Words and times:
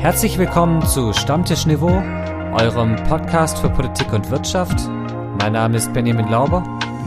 Herzlich 0.00 0.38
willkommen 0.38 0.86
zu 0.86 1.12
Stammtisch 1.12 1.66
Niveau, 1.66 1.88
eurem 1.88 2.94
Podcast 3.08 3.58
für 3.58 3.68
Politik 3.68 4.12
und 4.12 4.30
Wirtschaft. 4.30 4.78
Mein 5.40 5.54
Name 5.54 5.76
ist 5.76 5.92
Benjamin 5.92 6.28
Lauber. 6.28 6.62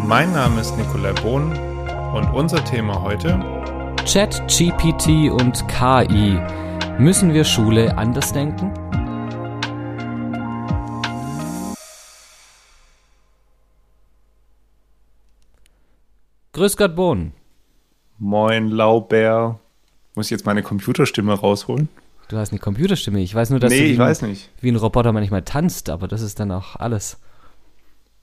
Mein 0.05 0.33
Name 0.33 0.59
ist 0.59 0.75
Nikolai 0.77 1.13
Bohn 1.13 1.57
und 2.13 2.25
unser 2.33 2.61
Thema 2.65 3.01
heute 3.01 3.39
Chat, 4.03 4.43
GPT 4.49 5.31
und 5.31 5.65
KI. 5.69 6.37
Müssen 6.99 7.33
wir 7.33 7.45
Schule 7.45 7.97
anders 7.97 8.33
denken? 8.33 8.73
Grüß 16.51 16.75
Gott, 16.75 16.97
Bohn. 16.97 17.31
Moin, 18.19 18.67
Lauber. 18.67 19.61
Muss 20.13 20.25
ich 20.25 20.31
jetzt 20.31 20.45
meine 20.45 20.61
Computerstimme 20.61 21.33
rausholen? 21.33 21.87
Du 22.31 22.37
hast 22.37 22.53
eine 22.53 22.59
Computerstimme. 22.59 23.19
Ich 23.19 23.35
weiß 23.35 23.49
nur, 23.49 23.59
dass 23.59 23.71
nee, 23.71 23.79
du 23.79 23.83
wie, 23.83 23.91
ich 23.91 23.99
weiß 23.99 24.21
nicht. 24.21 24.49
wie 24.61 24.71
ein 24.71 24.77
Roboter 24.77 25.11
manchmal 25.11 25.41
tanzt, 25.41 25.89
aber 25.89 26.07
das 26.07 26.21
ist 26.21 26.39
dann 26.39 26.49
auch 26.51 26.77
alles. 26.77 27.17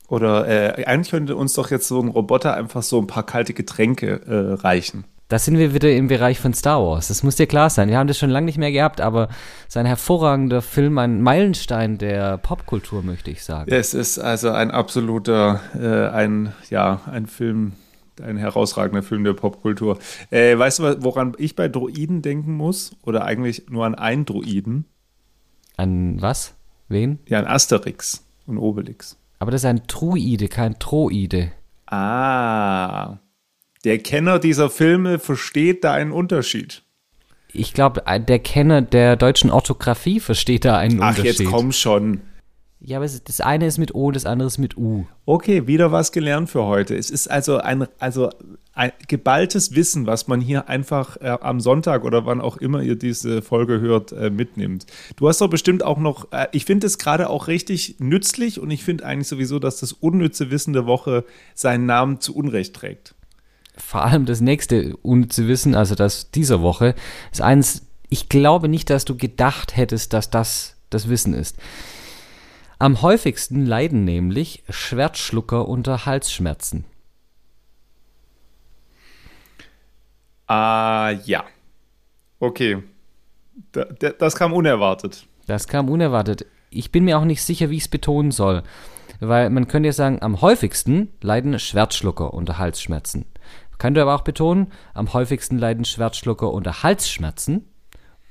Oder 0.08 0.48
äh, 0.48 0.84
eigentlich 0.86 1.10
könnte 1.10 1.36
uns 1.36 1.52
doch 1.52 1.70
jetzt 1.70 1.88
so 1.88 2.00
ein 2.00 2.08
Roboter 2.08 2.54
einfach 2.54 2.82
so 2.82 2.98
ein 2.98 3.06
paar 3.06 3.26
kalte 3.26 3.52
Getränke 3.52 4.22
äh, 4.26 4.62
reichen. 4.62 5.04
Da 5.28 5.38
sind 5.38 5.58
wir 5.58 5.74
wieder 5.74 5.92
im 5.92 6.08
Bereich 6.08 6.40
von 6.40 6.54
Star 6.54 6.82
Wars. 6.82 7.08
Das 7.08 7.22
muss 7.22 7.36
dir 7.36 7.46
klar 7.46 7.68
sein. 7.68 7.90
Wir 7.90 7.98
haben 7.98 8.06
das 8.06 8.16
schon 8.16 8.30
lange 8.30 8.46
nicht 8.46 8.56
mehr 8.56 8.72
gehabt, 8.72 9.02
aber 9.02 9.28
es 9.64 9.74
ist 9.74 9.76
ein 9.76 9.84
hervorragender 9.84 10.62
Film, 10.62 10.96
ein 10.96 11.20
Meilenstein 11.20 11.98
der 11.98 12.38
Popkultur, 12.38 13.02
möchte 13.02 13.30
ich 13.30 13.44
sagen. 13.44 13.70
Es 13.70 13.92
ist 13.92 14.18
also 14.18 14.48
ein 14.52 14.70
absoluter, 14.70 15.60
äh, 15.78 16.08
ein, 16.16 16.54
ja, 16.70 17.02
ein 17.12 17.26
Film, 17.26 17.74
ein 18.20 18.36
herausragender 18.36 19.02
Film 19.02 19.24
der 19.24 19.32
Popkultur. 19.34 19.98
Äh, 20.30 20.58
weißt 20.58 20.78
du, 20.80 21.02
woran 21.02 21.34
ich 21.38 21.56
bei 21.56 21.68
Droiden 21.68 22.22
denken 22.22 22.54
muss? 22.54 22.92
Oder 23.02 23.24
eigentlich 23.24 23.68
nur 23.68 23.84
an 23.86 23.94
einen 23.94 24.24
Droiden? 24.24 24.84
An 25.76 26.20
was? 26.20 26.54
Wen? 26.88 27.18
Ja, 27.28 27.38
an 27.38 27.46
Asterix 27.46 28.24
und 28.46 28.58
Obelix. 28.58 29.16
Aber 29.38 29.50
das 29.50 29.62
ist 29.62 29.66
ein 29.66 29.82
Druide, 29.86 30.48
kein 30.48 30.78
Troide. 30.78 31.52
Ah, 31.86 33.18
der 33.84 33.98
Kenner 33.98 34.38
dieser 34.38 34.70
Filme 34.70 35.18
versteht 35.18 35.84
da 35.84 35.92
einen 35.92 36.12
Unterschied. 36.12 36.82
Ich 37.52 37.72
glaube, 37.72 38.02
der 38.06 38.38
Kenner 38.40 38.82
der 38.82 39.16
deutschen 39.16 39.50
Orthographie 39.50 40.20
versteht 40.20 40.64
da 40.64 40.76
einen 40.76 41.02
Ach, 41.02 41.10
Unterschied. 41.16 41.38
jetzt 41.40 41.50
komm 41.50 41.72
schon. 41.72 42.20
Ja, 42.80 42.98
aber 42.98 43.08
das 43.24 43.40
eine 43.40 43.66
ist 43.66 43.78
mit 43.78 43.94
O, 43.94 44.12
das 44.12 44.24
andere 44.24 44.46
ist 44.46 44.58
mit 44.58 44.76
U. 44.76 45.04
Okay, 45.26 45.66
wieder 45.66 45.90
was 45.90 46.12
gelernt 46.12 46.48
für 46.48 46.64
heute. 46.64 46.96
Es 46.96 47.10
ist 47.10 47.28
also 47.28 47.58
ein, 47.58 47.88
also 47.98 48.30
ein 48.72 48.92
geballtes 49.08 49.74
Wissen, 49.74 50.06
was 50.06 50.28
man 50.28 50.40
hier 50.40 50.68
einfach 50.68 51.16
äh, 51.16 51.36
am 51.40 51.58
Sonntag 51.58 52.04
oder 52.04 52.24
wann 52.24 52.40
auch 52.40 52.56
immer 52.56 52.80
ihr 52.80 52.94
diese 52.94 53.42
Folge 53.42 53.80
hört, 53.80 54.12
äh, 54.12 54.30
mitnimmt. 54.30 54.86
Du 55.16 55.28
hast 55.28 55.40
doch 55.40 55.50
bestimmt 55.50 55.82
auch 55.82 55.98
noch, 55.98 56.30
äh, 56.30 56.46
ich 56.52 56.64
finde 56.64 56.86
es 56.86 56.98
gerade 56.98 57.28
auch 57.30 57.48
richtig 57.48 57.96
nützlich 57.98 58.60
und 58.60 58.70
ich 58.70 58.84
finde 58.84 59.04
eigentlich 59.04 59.26
sowieso, 59.26 59.58
dass 59.58 59.80
das 59.80 59.92
unnütze 59.92 60.52
Wissen 60.52 60.72
der 60.72 60.86
Woche 60.86 61.24
seinen 61.54 61.86
Namen 61.86 62.20
zu 62.20 62.36
Unrecht 62.36 62.74
trägt. 62.74 63.16
Vor 63.76 64.04
allem 64.04 64.24
das 64.24 64.40
nächste 64.40 64.96
unnütze 64.98 65.48
Wissen, 65.48 65.74
also 65.74 65.96
das 65.96 66.30
dieser 66.30 66.62
Woche, 66.62 66.94
ist 67.32 67.42
eins, 67.42 67.82
ich 68.08 68.28
glaube 68.28 68.68
nicht, 68.68 68.88
dass 68.90 69.04
du 69.04 69.16
gedacht 69.16 69.76
hättest, 69.76 70.12
dass 70.12 70.30
das 70.30 70.76
das 70.90 71.08
Wissen 71.08 71.34
ist. 71.34 71.56
Am 72.80 73.02
häufigsten 73.02 73.66
leiden 73.66 74.04
nämlich 74.04 74.62
Schwertschlucker 74.68 75.66
unter 75.66 76.06
Halsschmerzen. 76.06 76.84
Ah, 80.46 81.10
ja. 81.24 81.44
Okay. 82.38 82.82
Da, 83.72 83.84
da, 83.84 84.10
das 84.10 84.36
kam 84.36 84.52
unerwartet. 84.52 85.26
Das 85.46 85.66
kam 85.66 85.88
unerwartet. 85.90 86.46
Ich 86.70 86.92
bin 86.92 87.04
mir 87.04 87.18
auch 87.18 87.24
nicht 87.24 87.42
sicher, 87.42 87.68
wie 87.70 87.76
ich 87.76 87.84
es 87.84 87.88
betonen 87.88 88.30
soll. 88.30 88.62
Weil 89.18 89.50
man 89.50 89.66
könnte 89.66 89.88
ja 89.88 89.92
sagen, 89.92 90.22
am 90.22 90.40
häufigsten 90.40 91.12
leiden 91.20 91.58
Schwertschlucker 91.58 92.32
unter 92.32 92.58
Halsschmerzen. 92.58 93.26
Man 93.70 93.78
könnte 93.78 94.02
aber 94.02 94.14
auch 94.14 94.22
betonen, 94.22 94.72
am 94.94 95.12
häufigsten 95.12 95.58
leiden 95.58 95.84
Schwertschlucker 95.84 96.52
unter 96.52 96.84
Halsschmerzen. 96.84 97.68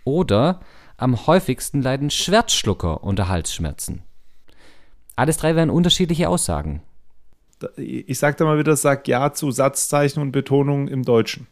Oder 0.05 0.61
am 0.95 1.27
häufigsten 1.27 1.81
leiden 1.81 2.09
Schwertschlucker 2.09 3.03
unter 3.03 3.27
Halsschmerzen. 3.27 4.03
Alles 5.17 5.37
drei 5.37 5.55
wären 5.55 5.71
unterschiedliche 5.71 6.29
Aussagen. 6.29 6.81
Ich 7.75 8.19
sag 8.19 8.37
da 8.37 8.45
mal 8.45 8.59
wieder, 8.59 8.75
sag 8.75 9.07
ja 9.07 9.33
zu 9.33 9.49
Satzzeichen 9.49 10.21
und 10.21 10.31
Betonungen 10.31 10.87
im 10.87 11.03
Deutschen. 11.03 11.47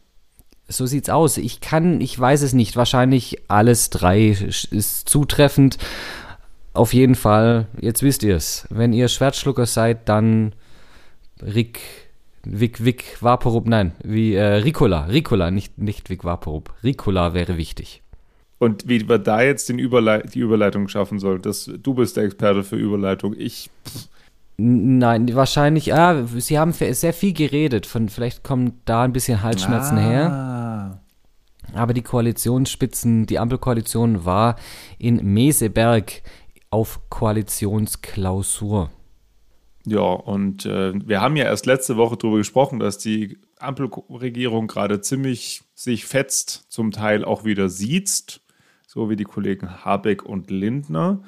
So 0.68 0.86
sieht's 0.86 1.10
aus. 1.10 1.36
Ich 1.36 1.60
kann, 1.60 2.00
ich 2.00 2.18
weiß 2.18 2.42
es 2.42 2.52
nicht. 2.52 2.76
Wahrscheinlich 2.76 3.42
alles 3.48 3.90
drei 3.90 4.28
ist 4.28 5.08
zutreffend. 5.08 5.78
Auf 6.74 6.94
jeden 6.94 7.16
Fall, 7.16 7.66
jetzt 7.80 8.02
wisst 8.02 8.22
ihr 8.22 8.36
es. 8.36 8.66
Wenn 8.70 8.92
ihr 8.92 9.08
Schwertschlucker 9.08 9.66
seid, 9.66 10.08
dann 10.08 10.52
Rick, 11.42 11.80
Vic, 12.44 12.84
Vic, 12.84 13.18
Vaporub, 13.20 13.66
nein, 13.66 13.92
wie 14.04 14.34
äh, 14.34 14.44
Ricola, 14.44 15.06
Ricola, 15.06 15.50
nicht, 15.50 15.78
nicht 15.78 16.08
Vic 16.08 16.22
Vaporub. 16.22 16.72
Ricola 16.84 17.34
wäre 17.34 17.56
wichtig. 17.56 18.02
Und 18.58 18.88
wie 18.88 19.06
wir 19.08 19.18
da 19.18 19.42
jetzt 19.42 19.68
den 19.68 19.78
Überlei 19.78 20.22
die 20.22 20.38
Überleitung 20.40 20.88
schaffen 20.88 21.18
sollen, 21.18 21.42
das, 21.42 21.70
du 21.82 21.94
bist 21.94 22.16
der 22.16 22.24
Experte 22.24 22.64
für 22.64 22.76
Überleitung. 22.76 23.34
Ich, 23.36 23.70
N- 24.56 24.98
Nein, 24.98 25.34
wahrscheinlich, 25.34 25.92
ah, 25.92 26.24
sie 26.26 26.58
haben 26.58 26.72
sehr 26.72 27.12
viel 27.12 27.34
geredet. 27.34 27.84
Von, 27.84 28.08
vielleicht 28.08 28.42
kommen 28.44 28.80
da 28.86 29.02
ein 29.02 29.12
bisschen 29.12 29.42
Halsschmerzen 29.42 29.98
her. 29.98 30.30
Ah. 30.30 31.00
Aber 31.74 31.92
die 31.92 32.02
Koalitionsspitzen, 32.02 33.26
die 33.26 33.38
Ampelkoalition 33.38 34.24
war 34.24 34.56
in 34.98 35.16
Meseberg 35.34 36.22
auf 36.70 37.00
Koalitionsklausur. 37.10 38.90
Ja, 39.84 40.00
und 40.00 40.64
äh, 40.64 40.94
wir 41.06 41.20
haben 41.20 41.36
ja 41.36 41.44
erst 41.44 41.66
letzte 41.66 41.96
Woche 41.96 42.16
darüber 42.16 42.38
gesprochen, 42.38 42.78
dass 42.78 42.98
die 42.98 43.38
Ampelregierung 43.58 44.66
gerade 44.66 45.00
ziemlich 45.00 45.62
sich 45.74 46.06
fetzt, 46.06 46.66
zum 46.72 46.90
Teil 46.90 47.24
auch 47.24 47.44
wieder 47.44 47.68
siezt, 47.68 48.40
so 48.86 49.10
wie 49.10 49.16
die 49.16 49.24
Kollegen 49.24 49.84
Habeck 49.84 50.24
und 50.24 50.50
Lindner. 50.50 51.22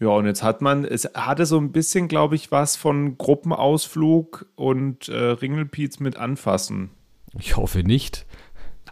Ja, 0.00 0.08
und 0.08 0.26
jetzt 0.26 0.42
hat 0.42 0.60
man, 0.60 0.84
es 0.84 1.08
hatte 1.14 1.46
so 1.46 1.58
ein 1.58 1.70
bisschen, 1.70 2.08
glaube 2.08 2.34
ich, 2.34 2.50
was 2.50 2.76
von 2.76 3.16
Gruppenausflug 3.16 4.46
und 4.56 5.08
äh, 5.08 5.14
Ringelpiez 5.14 6.00
mit 6.00 6.16
anfassen. 6.16 6.90
Ich 7.38 7.56
hoffe 7.56 7.84
nicht. 7.84 8.26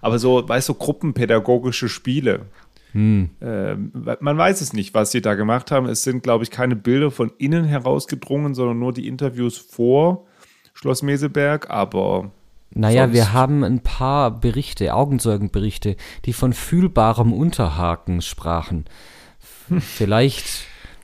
Aber 0.00 0.18
so, 0.18 0.48
weißt 0.48 0.68
du, 0.68 0.74
gruppenpädagogische 0.74 1.88
Spiele. 1.88 2.46
Hm. 2.92 3.30
Ähm, 3.40 3.92
man 4.20 4.38
weiß 4.38 4.60
es 4.60 4.72
nicht, 4.72 4.94
was 4.94 5.10
sie 5.10 5.22
da 5.22 5.34
gemacht 5.34 5.70
haben. 5.70 5.86
Es 5.86 6.02
sind, 6.02 6.22
glaube 6.22 6.44
ich, 6.44 6.50
keine 6.50 6.76
Bilder 6.76 7.10
von 7.10 7.32
innen 7.38 7.64
herausgedrungen, 7.64 8.54
sondern 8.54 8.78
nur 8.78 8.92
die 8.92 9.08
Interviews 9.08 9.58
vor 9.58 10.26
Schloss 10.74 11.02
Meseberg. 11.02 11.70
Aber 11.70 12.32
Naja, 12.74 13.04
Sonst- 13.04 13.14
wir 13.14 13.32
haben 13.32 13.64
ein 13.64 13.80
paar 13.80 14.30
Berichte, 14.30 14.94
Augenzeugenberichte, 14.94 15.96
die 16.24 16.32
von 16.32 16.52
fühlbarem 16.52 17.32
Unterhaken 17.32 18.20
sprachen. 18.22 18.84
Vielleicht, 19.80 20.44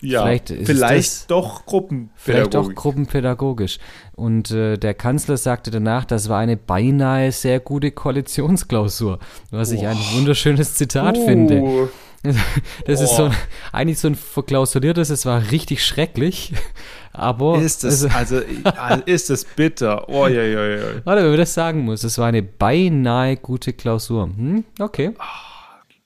ja, 0.01 0.23
Vielleicht 0.23 0.51
ist 0.51 0.67
vielleicht 0.67 1.09
das- 1.13 1.27
doch 1.27 1.67
Gruppenpädagogik. 1.67 2.23
vielleicht 2.53 2.57
auch 2.57 2.75
gruppenpädagogisch. 2.75 3.79
Und 4.15 4.51
äh, 4.51 4.77
der 4.77 4.95
Kanzler 4.95 5.37
sagte 5.37 5.71
danach, 5.71 6.05
das 6.05 6.29
war 6.29 6.39
eine 6.39 6.57
beinahe 6.57 7.33
sehr 7.33 7.61
gute 7.61 7.91
Koalitionsklausur, 7.91 9.19
was 9.51 9.73
ich 9.73 9.87
ein 9.87 9.97
wunderschönes 10.15 10.75
Zitat 10.75 11.17
finde. 11.19 11.89
Das 12.87 13.01
ist 13.01 13.17
so 13.17 13.25
Oh. 13.25 13.27
ein, 13.27 13.37
eigentlich 13.73 13.99
so 13.99 14.09
ein 14.09 14.15
verklausuliertes, 14.15 15.11
es 15.11 15.25
war 15.27 15.51
richtig 15.51 15.85
schrecklich, 15.85 16.53
aber 17.13 17.59
ist 17.59 17.85
es, 17.85 18.05
also, 18.15 18.41
ist 19.07 19.31
es 19.31 19.45
bitter. 19.45 20.09
Oh, 20.09 20.27
ja, 20.27 20.43
ja, 20.43 20.67
ja. 20.67 20.83
warte, 21.05 21.23
wenn 21.23 21.31
man 21.31 21.39
das 21.39 21.55
sagen 21.55 21.85
muss, 21.85 22.05
es 22.05 22.19
war 22.19 22.27
eine 22.27 22.43
beinahe 22.43 23.37
gute 23.37 23.73
Klausur. 23.73 24.25
Hm? 24.25 24.65
Okay. 24.79 25.15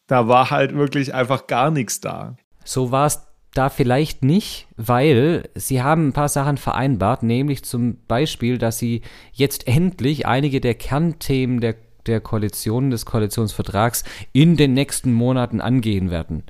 Da 0.06 0.29
war 0.29 0.50
halt 0.50 0.75
wirklich 0.75 1.14
einfach 1.14 1.47
gar 1.47 1.70
nichts 1.70 2.00
da. 2.00 2.37
So 2.65 2.91
war 2.91 3.06
es 3.06 3.23
da 3.55 3.69
vielleicht 3.69 4.23
nicht, 4.25 4.67
weil 4.76 5.49
sie 5.55 5.82
haben 5.82 6.08
ein 6.08 6.12
paar 6.12 6.29
Sachen 6.29 6.56
vereinbart, 6.56 7.23
nämlich 7.23 7.65
zum 7.65 7.99
Beispiel, 8.06 8.58
dass 8.58 8.79
sie 8.79 9.03
jetzt 9.32 9.67
endlich 9.69 10.26
einige 10.26 10.61
der 10.61 10.75
Kernthemen 10.75 11.61
der, 11.61 11.76
der 12.06 12.20
Koalition, 12.20 12.90
des 12.90 13.06
Koalitionsvertrags 13.06 14.04
in 14.32 14.56
den 14.56 14.75
nächsten 14.75 15.12
Monaten 15.12 15.60
angehen 15.60 16.10
werden. 16.10 16.44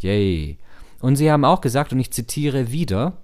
Yay. 0.00 0.58
Und 1.00 1.16
sie 1.16 1.30
haben 1.30 1.44
auch 1.44 1.60
gesagt, 1.60 1.92
und 1.92 2.00
ich 2.00 2.12
zitiere 2.12 2.72
wieder, 2.72 3.18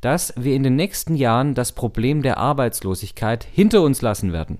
dass 0.00 0.32
wir 0.36 0.54
in 0.54 0.62
den 0.62 0.76
nächsten 0.76 1.16
Jahren 1.16 1.54
das 1.54 1.72
Problem 1.72 2.22
der 2.22 2.38
Arbeitslosigkeit 2.38 3.44
hinter 3.44 3.82
uns 3.82 4.02
lassen 4.02 4.32
werden. 4.32 4.58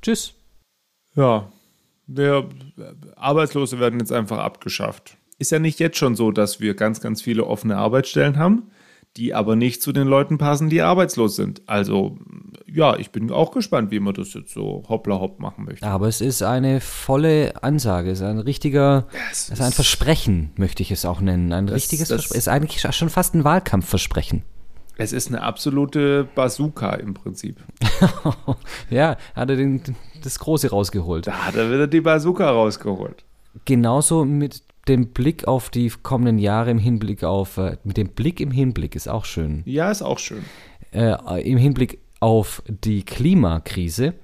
Tschüss. 0.00 0.34
Ja, 1.14 1.50
der 2.06 2.48
Arbeitslose 3.16 3.78
werden 3.78 4.00
jetzt 4.00 4.12
einfach 4.12 4.38
abgeschafft. 4.38 5.16
Ist 5.38 5.50
ja 5.50 5.58
nicht 5.58 5.80
jetzt 5.80 5.98
schon 5.98 6.14
so, 6.14 6.30
dass 6.30 6.60
wir 6.60 6.74
ganz, 6.74 7.00
ganz 7.00 7.22
viele 7.22 7.46
offene 7.46 7.76
Arbeitsstellen 7.76 8.38
haben, 8.38 8.70
die 9.16 9.34
aber 9.34 9.56
nicht 9.56 9.82
zu 9.82 9.92
den 9.92 10.06
Leuten 10.08 10.38
passen, 10.38 10.70
die 10.70 10.80
arbeitslos 10.80 11.36
sind. 11.36 11.60
Also 11.66 12.18
ja, 12.66 12.96
ich 12.96 13.10
bin 13.10 13.30
auch 13.30 13.50
gespannt, 13.52 13.90
wie 13.90 14.00
man 14.00 14.14
das 14.14 14.32
jetzt 14.32 14.54
so 14.54 14.82
hoppla 14.88 15.20
hopp 15.20 15.38
machen 15.38 15.64
möchte. 15.66 15.86
Aber 15.86 16.08
es 16.08 16.20
ist 16.22 16.42
eine 16.42 16.80
volle 16.80 17.62
Ansage, 17.62 18.10
es 18.10 18.20
ist 18.20 18.26
ein 18.26 18.38
richtiger, 18.38 19.06
es 19.30 19.50
ist 19.50 19.60
ein 19.60 19.72
Versprechen, 19.72 20.50
möchte 20.56 20.82
ich 20.82 20.90
es 20.90 21.04
auch 21.04 21.20
nennen. 21.20 21.52
Ein 21.52 21.66
Das- 21.66 21.76
richtiges 21.76 22.08
das- 22.08 22.22
Versprechen. 22.22 22.38
ist 22.38 22.48
eigentlich 22.48 22.80
schon 22.96 23.10
fast 23.10 23.34
ein 23.34 23.44
Wahlkampfversprechen. 23.44 24.42
Es 24.96 25.12
ist 25.12 25.28
eine 25.28 25.42
absolute 25.42 26.28
Bazooka 26.34 26.94
im 26.94 27.14
Prinzip. 27.14 27.56
ja, 28.90 29.16
hat 29.34 29.50
er 29.50 29.56
den, 29.56 29.82
das 30.22 30.38
Große 30.38 30.70
rausgeholt. 30.70 31.26
Da 31.26 31.32
hat 31.46 31.54
er 31.56 31.70
wieder 31.70 31.86
die 31.86 32.00
Bazooka 32.00 32.50
rausgeholt. 32.50 33.24
Genauso 33.64 34.24
mit 34.24 34.62
dem 34.88 35.08
Blick 35.08 35.46
auf 35.46 35.70
die 35.70 35.90
kommenden 36.02 36.38
Jahre 36.38 36.70
im 36.70 36.78
Hinblick 36.78 37.24
auf, 37.24 37.56
äh, 37.58 37.76
mit 37.84 37.96
dem 37.96 38.08
Blick 38.08 38.40
im 38.40 38.50
Hinblick 38.50 38.94
ist 38.96 39.08
auch 39.08 39.24
schön. 39.24 39.62
Ja, 39.64 39.90
ist 39.90 40.02
auch 40.02 40.18
schön. 40.18 40.44
äh, 40.92 41.16
im 41.42 41.58
Hinblick 41.58 41.98
auf 42.20 42.62
die 42.66 43.04
Klimakrise. 43.04 44.14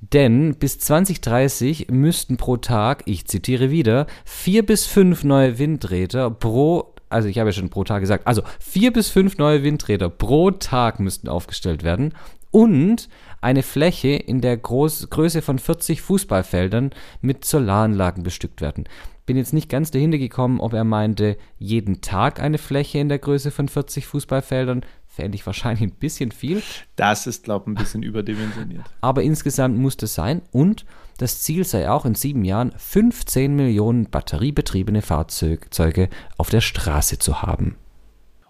Denn 0.00 0.54
bis 0.56 0.78
2030 0.78 1.88
müssten 1.90 2.36
pro 2.36 2.56
Tag, 2.58 3.02
ich 3.06 3.26
zitiere 3.26 3.70
wieder, 3.70 4.06
vier 4.24 4.64
bis 4.64 4.86
fünf 4.86 5.24
neue 5.24 5.58
Windräder 5.58 6.30
pro, 6.30 6.94
also 7.08 7.28
ich 7.28 7.38
habe 7.38 7.48
ja 7.48 7.52
schon 7.54 7.70
pro 7.70 7.84
Tag 7.84 8.00
gesagt, 8.00 8.26
also 8.26 8.42
vier 8.60 8.92
bis 8.92 9.08
fünf 9.08 9.38
neue 9.38 9.62
Windräder 9.62 10.10
pro 10.10 10.50
Tag 10.50 11.00
müssten 11.00 11.28
aufgestellt 11.28 11.84
werden 11.84 12.12
und 12.50 13.08
eine 13.40 13.62
Fläche 13.62 14.08
in 14.08 14.40
der 14.40 14.56
Groß 14.56 15.08
Größe 15.10 15.42
von 15.42 15.58
40 15.58 16.02
Fußballfeldern 16.02 16.90
mit 17.20 17.44
Solaranlagen 17.44 18.22
bestückt 18.22 18.60
werden. 18.60 18.84
Bin 19.26 19.36
jetzt 19.38 19.52
nicht 19.54 19.70
ganz 19.70 19.90
dahinter 19.90 20.18
gekommen, 20.18 20.60
ob 20.60 20.74
er 20.74 20.84
meinte, 20.84 21.36
jeden 21.58 22.02
Tag 22.02 22.40
eine 22.40 22.58
Fläche 22.58 22.98
in 22.98 23.08
der 23.08 23.18
Größe 23.18 23.50
von 23.50 23.68
40 23.68 24.06
Fußballfeldern. 24.06 24.84
Fände 25.06 25.36
ich 25.36 25.46
wahrscheinlich 25.46 25.82
ein 25.82 25.94
bisschen 25.94 26.30
viel, 26.32 26.60
Das 26.96 27.26
ist, 27.26 27.44
glaube 27.44 27.64
ich, 27.64 27.68
ein 27.68 27.74
bisschen 27.80 28.02
überdimensioniert. 28.02 28.84
aber 29.00 29.22
insgesamt 29.22 29.78
muss 29.78 29.96
das 29.96 30.14
sein. 30.14 30.42
Und 30.50 30.84
das 31.18 31.40
Ziel 31.42 31.64
sei 31.64 31.88
auch 31.88 32.04
in 32.04 32.16
sieben 32.16 32.44
Jahren 32.44 32.72
15 32.76 33.54
Millionen 33.54 34.10
batteriebetriebene 34.10 35.02
Fahrzeuge 35.02 36.08
auf 36.36 36.50
der 36.50 36.60
Straße 36.60 37.18
zu 37.18 37.42
haben. 37.42 37.76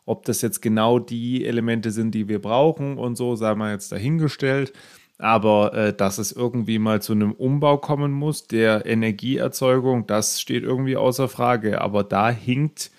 Ob 0.07 0.25
das 0.25 0.43
jetzt 0.43 0.61
genau 0.61 0.99
die 0.99 1.45
Elemente 1.47 1.91
sind, 1.91 2.15
die 2.15 2.29
wir 2.29 2.41
brauchen 2.41 2.99
und 2.99 3.17
so, 3.17 3.37
sei 3.37 3.55
mal 3.55 3.73
jetzt 3.73 3.93
dahingestellt. 3.93 4.73
Aber 5.19 5.75
äh, 5.75 5.93
dass 5.95 6.19
es 6.19 6.33
irgendwie 6.33 6.79
mal 6.79 7.01
zu 7.01 7.13
einem 7.13 7.33
Umbau 7.33 7.79
kommen 7.79 8.13
muss, 8.13 8.47
der 8.47 8.85
Energieerzeugung, 8.87 10.07
das 10.07 10.41
steht 10.41 10.65
irgendwie 10.65 10.97
außer 10.97 11.29
Frage. 11.29 11.81
Aber 11.81 12.03
da 12.03 12.31
hinkt 12.31 12.91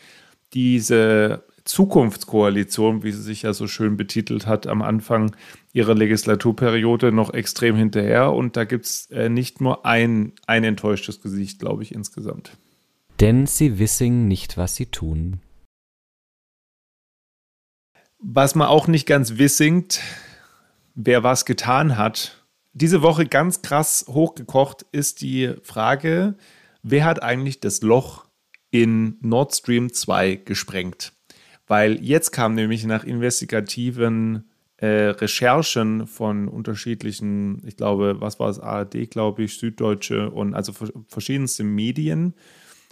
diese 0.54 1.44
Zukunftskoalition, 1.66 3.04
wie 3.04 3.12
sie 3.12 3.22
sich 3.22 3.42
ja 3.42 3.52
so 3.54 3.68
schön 3.68 3.98
betitelt 3.98 4.48
hat, 4.48 4.68
am 4.68 4.82
Anfang 4.82 5.36
ihrer 5.74 5.96
Legislaturperiode 5.96 7.12
noch 7.12 7.34
extrem 7.34 7.76
hinterher. 7.76 8.32
Und 8.32 8.56
da 8.56 8.64
gibt 8.64 8.86
es 8.86 9.10
äh, 9.12 9.30
nicht 9.30 9.60
nur 9.60 9.86
ein, 9.86 10.34
ein 10.48 10.64
enttäuschtes 10.64 11.22
Gesicht, 11.22 11.60
glaube 11.60 11.84
ich, 11.84 11.94
insgesamt. 11.94 12.56
Denn 13.20 13.46
sie 13.48 13.80
wissen 13.80 14.28
nicht, 14.28 14.58
was 14.58 14.76
sie 14.76 14.86
tun. 14.86 15.42
Was 18.20 18.56
man 18.56 18.68
auch 18.68 18.88
nicht 18.88 19.06
ganz 19.06 19.38
wissingt, 19.38 20.02
wer 20.96 21.24
was 21.24 21.46
getan 21.46 21.98
hat. 21.98 22.44
Diese 22.74 23.02
Woche 23.02 23.26
ganz 23.26 23.62
krass 23.62 24.06
hochgekocht 24.08 24.86
ist 24.92 25.22
die 25.22 25.54
Frage, 25.62 26.36
wer 26.84 27.06
hat 27.06 27.22
eigentlich 27.24 27.60
das 27.60 27.82
Loch 27.82 28.26
in 28.72 29.18
Nord 29.22 29.56
Stream 29.56 29.94
2 29.94 30.36
gesprengt? 30.36 31.14
Weil 31.68 32.04
jetzt 32.04 32.32
kam 32.32 32.54
nämlich 32.54 32.86
nach 32.86 33.04
investigativen 33.04 34.50
äh, 34.78 34.88
Recherchen 34.88 36.06
von 36.06 36.48
unterschiedlichen, 36.48 37.66
ich 37.66 37.78
glaube, 37.78 38.20
was 38.20 38.40
war 38.40 38.50
es, 38.50 38.60
ARD, 38.60 39.10
glaube 39.10 39.44
ich, 39.44 39.58
Süddeutsche 39.58 40.30
und 40.30 40.54
also 40.54 40.74
vers- 40.74 40.92
verschiedenste 41.08 41.64
Medien 41.64 42.34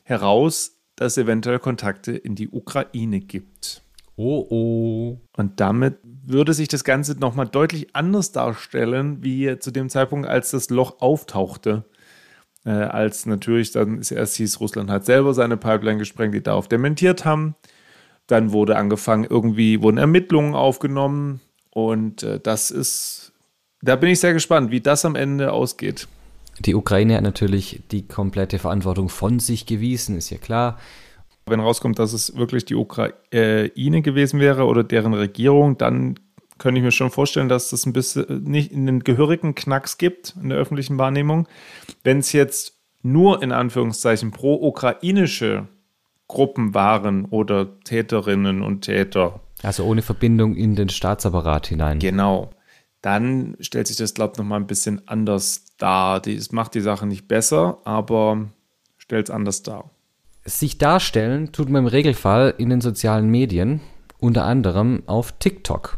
heraus, 0.03 0.77
dass 0.95 1.13
es 1.13 1.23
eventuell 1.23 1.59
Kontakte 1.59 2.13
in 2.13 2.35
die 2.35 2.49
Ukraine 2.49 3.19
gibt. 3.19 3.81
Oh 4.15 4.45
oh. 4.49 5.21
Und 5.35 5.59
damit 5.59 5.97
würde 6.03 6.53
sich 6.53 6.67
das 6.67 6.83
Ganze 6.83 7.13
nochmal 7.19 7.47
deutlich 7.47 7.95
anders 7.95 8.31
darstellen, 8.31 9.23
wie 9.23 9.57
zu 9.59 9.71
dem 9.71 9.89
Zeitpunkt, 9.89 10.27
als 10.27 10.51
das 10.51 10.69
Loch 10.69 11.01
auftauchte. 11.01 11.83
Äh, 12.65 12.69
als 12.69 13.25
natürlich 13.25 13.71
dann 13.71 13.99
es 13.99 14.11
erst 14.11 14.35
hieß, 14.37 14.59
Russland 14.59 14.89
hat 14.89 15.05
selber 15.05 15.33
seine 15.33 15.57
Pipeline 15.57 15.97
gesprengt, 15.97 16.33
die 16.33 16.43
darauf 16.43 16.67
dementiert 16.67 17.25
haben. 17.25 17.55
Dann 18.27 18.53
wurde 18.53 18.77
angefangen, 18.77 19.25
irgendwie 19.29 19.81
wurden 19.81 19.97
Ermittlungen 19.97 20.55
aufgenommen. 20.55 21.41
Und 21.71 22.23
äh, 22.23 22.39
das 22.39 22.71
ist, 22.71 23.33
da 23.81 23.95
bin 23.95 24.09
ich 24.09 24.19
sehr 24.19 24.33
gespannt, 24.33 24.71
wie 24.71 24.79
das 24.79 25.03
am 25.03 25.15
Ende 25.15 25.51
ausgeht. 25.51 26.07
Die 26.59 26.75
Ukraine 26.75 27.15
hat 27.15 27.23
natürlich 27.23 27.81
die 27.91 28.07
komplette 28.07 28.59
Verantwortung 28.59 29.09
von 29.09 29.39
sich 29.39 29.65
gewiesen, 29.65 30.17
ist 30.17 30.29
ja 30.29 30.37
klar. 30.37 30.77
Wenn 31.45 31.59
rauskommt, 31.59 31.99
dass 31.99 32.13
es 32.13 32.35
wirklich 32.35 32.65
die 32.65 32.75
Ukraine 32.75 34.01
gewesen 34.01 34.39
wäre 34.39 34.65
oder 34.65 34.83
deren 34.83 35.13
Regierung, 35.13 35.77
dann 35.77 36.19
könnte 36.57 36.79
ich 36.79 36.83
mir 36.83 36.91
schon 36.91 37.09
vorstellen, 37.11 37.49
dass 37.49 37.71
das 37.71 37.85
ein 37.85 37.93
bisschen 37.93 38.43
nicht 38.43 38.71
einen 38.71 39.03
gehörigen 39.03 39.55
Knacks 39.55 39.97
gibt 39.97 40.35
in 40.41 40.49
der 40.49 40.57
öffentlichen 40.57 40.97
Wahrnehmung. 40.97 41.47
Wenn 42.03 42.19
es 42.19 42.31
jetzt 42.31 42.77
nur 43.01 43.43
in 43.43 43.51
Anführungszeichen 43.51 44.31
pro-ukrainische 44.31 45.67
Gruppen 46.27 46.73
waren 46.73 47.25
oder 47.25 47.79
Täterinnen 47.81 48.61
und 48.61 48.81
Täter, 48.81 49.41
Also 49.61 49.83
ohne 49.83 50.01
Verbindung 50.01 50.55
in 50.55 50.75
den 50.75 50.89
Staatsapparat 50.89 51.67
hinein. 51.67 51.99
genau, 51.99 52.51
dann 53.01 53.57
stellt 53.59 53.87
sich 53.87 53.97
das, 53.97 54.13
glaube 54.13 54.31
ich, 54.33 54.37
nochmal 54.37 54.61
ein 54.61 54.67
bisschen 54.67 55.05
anders 55.07 55.65
dar. 55.77 56.25
Es 56.25 56.53
macht 56.53 56.73
die 56.73 56.81
Sache 56.81 57.05
nicht 57.05 57.27
besser, 57.27 57.79
aber 57.83 58.47
stellt 58.97 59.27
es 59.27 59.35
anders 59.35 59.61
dar. 59.63 59.89
Sich 60.45 60.77
darstellen 60.77 61.51
tut 61.51 61.69
man 61.69 61.83
im 61.83 61.87
Regelfall 61.87 62.53
in 62.57 62.69
den 62.69 62.81
sozialen 62.81 63.29
Medien, 63.29 63.79
unter 64.19 64.43
anderem 64.43 65.03
auf 65.05 65.33
TikTok. 65.39 65.97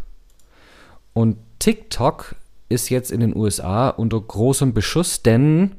Und 1.14 1.38
TikTok 1.60 2.36
ist 2.70 2.90
jetzt 2.90 3.12
in 3.12 3.22
den 3.22 3.36
USA 3.36 3.90
unter 3.90 4.20
großem 4.20 4.74
Beschuss, 4.74 5.24
denn 5.24 5.76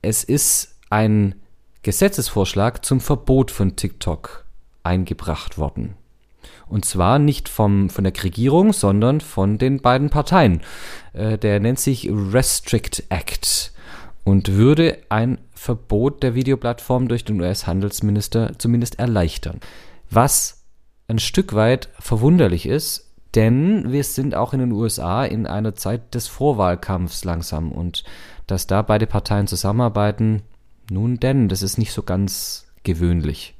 es 0.00 0.24
ist 0.24 0.76
ein 0.90 1.36
Gesetzesvorschlag 1.82 2.84
zum 2.84 3.00
Verbot 3.00 3.50
von 3.50 3.76
TikTok 3.76 4.44
eingebracht 4.82 5.58
worden. 5.58 5.94
Und 6.68 6.84
zwar 6.84 7.18
nicht 7.18 7.48
vom, 7.48 7.90
von 7.90 8.04
der 8.04 8.24
Regierung, 8.24 8.72
sondern 8.72 9.20
von 9.20 9.58
den 9.58 9.80
beiden 9.80 10.10
Parteien. 10.10 10.62
Äh, 11.12 11.38
der 11.38 11.60
nennt 11.60 11.78
sich 11.78 12.08
Restrict 12.10 13.04
Act 13.08 13.72
und 14.24 14.52
würde 14.52 14.98
ein 15.08 15.38
Verbot 15.62 16.24
der 16.24 16.34
Videoplattform 16.34 17.06
durch 17.06 17.24
den 17.24 17.40
US-Handelsminister 17.40 18.58
zumindest 18.58 18.98
erleichtern. 18.98 19.60
Was 20.10 20.64
ein 21.06 21.20
Stück 21.20 21.54
weit 21.54 21.88
verwunderlich 22.00 22.66
ist, 22.66 23.14
denn 23.36 23.92
wir 23.92 24.02
sind 24.02 24.34
auch 24.34 24.52
in 24.54 24.58
den 24.58 24.72
USA 24.72 25.24
in 25.24 25.46
einer 25.46 25.76
Zeit 25.76 26.16
des 26.16 26.26
Vorwahlkampfs 26.26 27.24
langsam 27.24 27.70
und 27.70 28.02
dass 28.48 28.66
da 28.66 28.82
beide 28.82 29.06
Parteien 29.06 29.46
zusammenarbeiten, 29.46 30.42
nun 30.90 31.20
denn, 31.20 31.48
das 31.48 31.62
ist 31.62 31.78
nicht 31.78 31.92
so 31.92 32.02
ganz 32.02 32.66
gewöhnlich. 32.82 33.54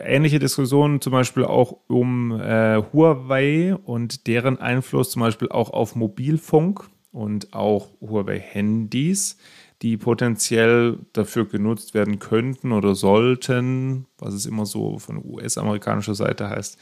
ähnliche 0.00 0.40
Diskussionen 0.40 1.00
zum 1.00 1.12
Beispiel 1.12 1.44
auch 1.44 1.76
um 1.86 2.32
äh, 2.32 2.82
Huawei 2.92 3.76
und 3.76 4.26
deren 4.26 4.58
Einfluss 4.58 5.12
zum 5.12 5.22
Beispiel 5.22 5.48
auch 5.48 5.70
auf 5.70 5.94
Mobilfunk 5.94 6.90
und 7.12 7.54
auch 7.54 7.90
Huawei-Handys, 8.00 9.36
die 9.82 9.96
potenziell 9.96 10.98
dafür 11.12 11.46
genutzt 11.46 11.92
werden 11.92 12.20
könnten 12.20 12.72
oder 12.72 12.94
sollten, 12.94 14.06
was 14.18 14.32
es 14.32 14.46
immer 14.46 14.64
so 14.64 14.98
von 14.98 15.20
US-amerikanischer 15.24 16.14
Seite 16.14 16.48
heißt, 16.48 16.78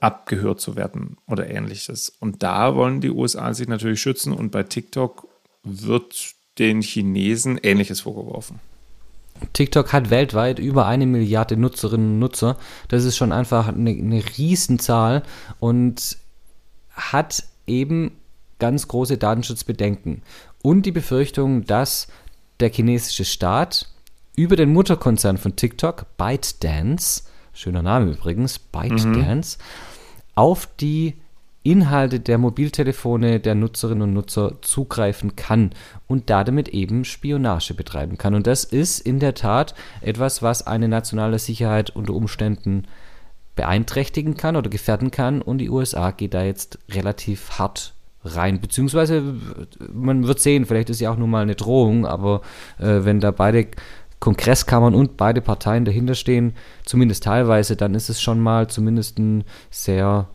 abgehört 0.00 0.60
zu 0.60 0.76
werden 0.76 1.16
oder 1.26 1.48
ähnliches. 1.48 2.10
Und 2.20 2.42
da 2.42 2.74
wollen 2.74 3.00
die 3.00 3.10
USA 3.10 3.54
sich 3.54 3.68
natürlich 3.68 4.00
schützen 4.00 4.32
und 4.32 4.50
bei 4.50 4.62
TikTok 4.62 5.26
wird 5.62 6.34
den 6.58 6.82
Chinesen 6.82 7.58
ähnliches 7.62 8.00
vorgeworfen. 8.00 8.60
TikTok 9.52 9.92
hat 9.92 10.10
weltweit 10.10 10.58
über 10.58 10.86
eine 10.86 11.06
Milliarde 11.06 11.56
Nutzerinnen 11.56 12.14
und 12.14 12.18
Nutzer. 12.18 12.56
Das 12.88 13.04
ist 13.04 13.16
schon 13.16 13.32
einfach 13.32 13.68
eine, 13.68 13.90
eine 13.90 14.22
Riesenzahl 14.38 15.22
und 15.58 16.18
hat 16.90 17.44
eben 17.66 18.12
ganz 18.58 18.88
große 18.88 19.18
Datenschutzbedenken. 19.18 20.22
Und 20.62 20.86
die 20.86 20.92
Befürchtung, 20.92 21.64
dass 21.64 22.08
der 22.60 22.70
chinesische 22.70 23.24
Staat 23.24 23.88
über 24.36 24.56
den 24.56 24.72
Mutterkonzern 24.72 25.38
von 25.38 25.56
TikTok, 25.56 26.16
ByteDance, 26.16 27.24
schöner 27.52 27.82
Name 27.82 28.12
übrigens, 28.12 28.58
ByteDance, 28.58 29.58
auf 30.34 30.68
die 30.78 31.14
Inhalte 31.62 32.20
der 32.20 32.38
Mobiltelefone 32.38 33.40
der 33.40 33.56
Nutzerinnen 33.56 34.02
und 34.02 34.14
Nutzer 34.14 34.62
zugreifen 34.62 35.34
kann 35.34 35.70
und 36.06 36.30
damit 36.30 36.68
eben 36.68 37.04
Spionage 37.04 37.74
betreiben 37.74 38.18
kann. 38.18 38.34
Und 38.34 38.46
das 38.46 38.62
ist 38.62 39.00
in 39.00 39.18
der 39.18 39.34
Tat 39.34 39.74
etwas, 40.00 40.42
was 40.42 40.64
eine 40.64 40.86
nationale 40.86 41.40
Sicherheit 41.40 41.90
unter 41.90 42.14
Umständen 42.14 42.84
beeinträchtigen 43.56 44.36
kann 44.36 44.54
oder 44.54 44.70
gefährden 44.70 45.10
kann. 45.10 45.42
Und 45.42 45.58
die 45.58 45.70
USA 45.70 46.12
geht 46.12 46.34
da 46.34 46.44
jetzt 46.44 46.78
relativ 46.88 47.58
hart 47.58 47.95
rein. 48.34 48.60
Beziehungsweise 48.60 49.22
man 49.92 50.26
wird 50.26 50.40
sehen, 50.40 50.66
vielleicht 50.66 50.90
ist 50.90 51.00
ja 51.00 51.10
auch 51.10 51.16
nur 51.16 51.28
mal 51.28 51.42
eine 51.42 51.54
Drohung, 51.54 52.06
aber 52.06 52.42
äh, 52.78 53.04
wenn 53.04 53.20
da 53.20 53.30
beide 53.30 53.68
Kongresskammern 54.18 54.94
und 54.94 55.16
beide 55.16 55.40
Parteien 55.40 55.84
dahinter 55.84 56.14
stehen, 56.14 56.54
zumindest 56.84 57.24
teilweise, 57.24 57.76
dann 57.76 57.94
ist 57.94 58.08
es 58.08 58.20
schon 58.20 58.40
mal 58.40 58.68
zumindest 58.68 59.18
ein 59.18 59.44
sehr 59.70 60.28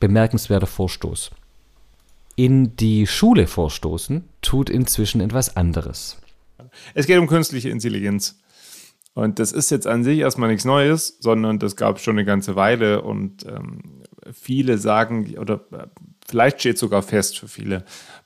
bemerkenswerter 0.00 0.66
Vorstoß. 0.66 1.30
In 2.36 2.76
die 2.76 3.06
Schule 3.06 3.46
vorstoßen 3.46 4.24
tut 4.42 4.68
inzwischen 4.68 5.20
etwas 5.20 5.56
anderes. 5.56 6.18
Es 6.94 7.06
geht 7.06 7.18
um 7.18 7.26
künstliche 7.26 7.70
Intelligenz. 7.70 8.38
Und 9.14 9.38
das 9.38 9.52
ist 9.52 9.70
jetzt 9.70 9.86
an 9.86 10.04
sich 10.04 10.18
erstmal 10.18 10.50
nichts 10.50 10.66
Neues, 10.66 11.16
sondern 11.20 11.58
das 11.58 11.76
gab 11.76 11.96
es 11.96 12.02
schon 12.02 12.16
eine 12.16 12.26
ganze 12.26 12.54
Weile 12.54 13.00
und 13.00 13.46
ähm, 13.46 13.80
viele 14.32 14.78
sagen, 14.78 15.36
oder 15.38 15.60
äh, 15.72 15.86
vielleicht 16.26 16.60
steht 16.60 16.78
sogar 16.78 17.02
fest 17.02 17.38
für 17.38 17.48
viele, 17.48 17.84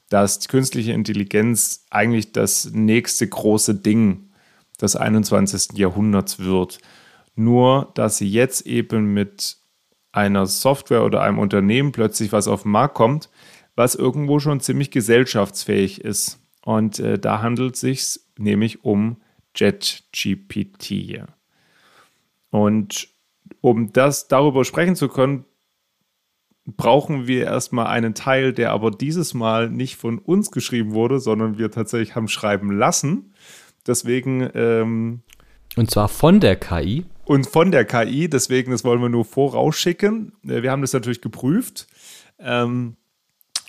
dass 0.08 0.48
künstliche 0.48 0.92
Intelligenz 0.92 1.86
eigentlich 1.90 2.32
das 2.32 2.70
nächste 2.72 3.28
große 3.28 3.76
Ding 3.76 4.30
des 4.80 4.96
21. 4.96 5.78
Jahrhunderts 5.78 6.40
wird. 6.40 6.78
Nur, 7.36 7.92
dass 7.94 8.18
sie 8.18 8.28
jetzt 8.28 8.66
eben 8.66 9.12
mit 9.14 9.56
einer 10.12 10.46
Software 10.46 11.04
oder 11.04 11.22
einem 11.22 11.38
Unternehmen 11.38 11.92
plötzlich 11.92 12.32
was 12.32 12.48
auf 12.48 12.62
den 12.62 12.72
Markt 12.72 12.94
kommt, 12.94 13.30
was 13.76 13.94
irgendwo 13.94 14.40
schon 14.40 14.60
ziemlich 14.60 14.90
gesellschaftsfähig 14.90 16.00
ist. 16.00 16.40
Und 16.64 16.98
äh, 16.98 17.18
da 17.18 17.40
handelt 17.40 17.74
es 17.74 17.80
sich 17.80 18.20
nämlich 18.36 18.84
um 18.84 19.16
JetGPT. 19.54 21.22
Und 22.50 23.08
um 23.60 23.92
das 23.92 24.28
darüber 24.28 24.64
sprechen 24.64 24.96
zu 24.96 25.08
können, 25.08 25.44
brauchen 26.76 27.26
wir 27.26 27.44
erstmal 27.44 27.86
einen 27.86 28.14
Teil, 28.14 28.52
der 28.52 28.72
aber 28.72 28.90
dieses 28.90 29.34
Mal 29.34 29.70
nicht 29.70 29.96
von 29.96 30.18
uns 30.18 30.50
geschrieben 30.50 30.92
wurde, 30.92 31.20
sondern 31.20 31.58
wir 31.58 31.70
tatsächlich 31.70 32.14
haben 32.14 32.28
schreiben 32.28 32.76
lassen. 32.76 33.34
Deswegen. 33.86 34.48
Ähm, 34.54 35.20
und 35.76 35.90
zwar 35.90 36.08
von 36.08 36.40
der 36.40 36.56
KI. 36.56 37.04
Und 37.24 37.46
von 37.46 37.70
der 37.70 37.84
KI, 37.84 38.28
deswegen, 38.28 38.72
das 38.72 38.84
wollen 38.84 39.00
wir 39.00 39.08
nur 39.08 39.24
vorausschicken. 39.24 40.32
Äh, 40.44 40.62
wir 40.62 40.70
haben 40.70 40.82
das 40.82 40.92
natürlich 40.92 41.20
geprüft. 41.20 41.86
Ähm, 42.38 42.96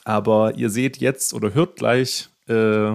aber 0.03 0.55
ihr 0.57 0.69
seht 0.69 0.97
jetzt 0.97 1.33
oder 1.33 1.53
hört 1.53 1.75
gleich 1.75 2.29
äh, 2.47 2.93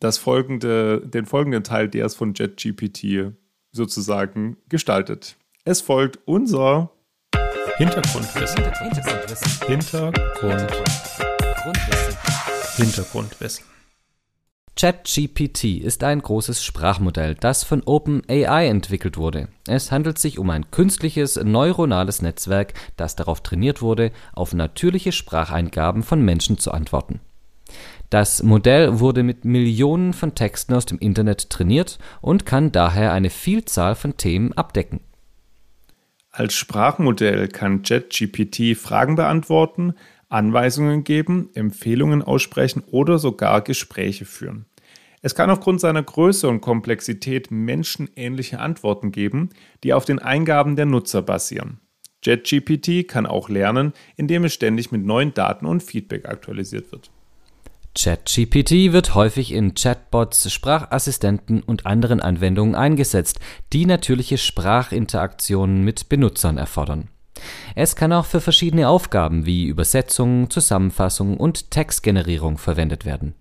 das 0.00 0.18
folgende, 0.18 1.00
den 1.06 1.26
folgenden 1.26 1.62
Teil, 1.62 1.88
der 1.88 2.06
ist 2.06 2.16
von 2.16 2.34
JetGPT 2.34 3.32
sozusagen 3.70 4.56
gestaltet. 4.68 5.36
Es 5.64 5.80
folgt 5.80 6.18
unser 6.26 6.90
Hintergrundwissen. 7.76 8.64
Hintergrundwissen. 8.82 9.66
Hintergrund. 9.66 10.72
Hintergrundwissen. 12.76 13.64
ChatGPT 14.76 15.64
ist 15.82 16.04
ein 16.04 16.20
großes 16.20 16.62
Sprachmodell, 16.64 17.34
das 17.34 17.64
von 17.64 17.82
OpenAI 17.84 18.68
entwickelt 18.68 19.16
wurde. 19.16 19.48
Es 19.66 19.90
handelt 19.90 20.18
sich 20.18 20.38
um 20.38 20.50
ein 20.50 20.70
künstliches 20.70 21.36
neuronales 21.36 22.22
Netzwerk, 22.22 22.74
das 22.96 23.16
darauf 23.16 23.42
trainiert 23.42 23.82
wurde, 23.82 24.12
auf 24.32 24.52
natürliche 24.52 25.12
Spracheingaben 25.12 26.02
von 26.02 26.22
Menschen 26.22 26.58
zu 26.58 26.70
antworten. 26.70 27.20
Das 28.10 28.42
Modell 28.42 29.00
wurde 29.00 29.22
mit 29.22 29.44
Millionen 29.44 30.12
von 30.12 30.34
Texten 30.34 30.74
aus 30.74 30.86
dem 30.86 30.98
Internet 30.98 31.50
trainiert 31.50 31.98
und 32.20 32.46
kann 32.46 32.70
daher 32.70 33.12
eine 33.12 33.30
Vielzahl 33.30 33.96
von 33.96 34.16
Themen 34.16 34.52
abdecken. 34.52 35.00
Als 36.36 36.54
Sprachmodell 36.54 37.46
kann 37.46 37.82
ChatGPT 37.82 38.76
Fragen 38.76 39.14
beantworten, 39.14 39.94
Anweisungen 40.28 41.04
geben, 41.04 41.50
Empfehlungen 41.54 42.22
aussprechen 42.22 42.82
oder 42.90 43.20
sogar 43.20 43.62
Gespräche 43.62 44.24
führen. 44.24 44.66
Es 45.22 45.36
kann 45.36 45.48
aufgrund 45.48 45.80
seiner 45.80 46.02
Größe 46.02 46.48
und 46.48 46.60
Komplexität 46.60 47.52
menschenähnliche 47.52 48.58
Antworten 48.58 49.12
geben, 49.12 49.50
die 49.84 49.92
auf 49.92 50.06
den 50.06 50.18
Eingaben 50.18 50.74
der 50.74 50.86
Nutzer 50.86 51.22
basieren. 51.22 51.78
JetGPT 52.24 53.06
kann 53.06 53.26
auch 53.26 53.48
lernen, 53.48 53.92
indem 54.16 54.42
es 54.42 54.54
ständig 54.54 54.90
mit 54.90 55.04
neuen 55.04 55.34
Daten 55.34 55.66
und 55.66 55.84
Feedback 55.84 56.28
aktualisiert 56.28 56.90
wird. 56.90 57.12
ChatGPT 57.96 58.92
wird 58.92 59.14
häufig 59.14 59.52
in 59.52 59.74
Chatbots, 59.74 60.52
Sprachassistenten 60.52 61.62
und 61.62 61.86
anderen 61.86 62.20
Anwendungen 62.20 62.74
eingesetzt, 62.74 63.38
die 63.72 63.86
natürliche 63.86 64.36
Sprachinteraktionen 64.36 65.84
mit 65.84 66.08
Benutzern 66.08 66.58
erfordern. 66.58 67.08
Es 67.74 67.94
kann 67.94 68.12
auch 68.12 68.26
für 68.26 68.40
verschiedene 68.40 68.88
Aufgaben 68.88 69.46
wie 69.46 69.66
Übersetzung, 69.66 70.50
Zusammenfassung 70.50 71.36
und 71.36 71.70
Textgenerierung 71.70 72.58
verwendet 72.58 73.04
werden. 73.04 73.34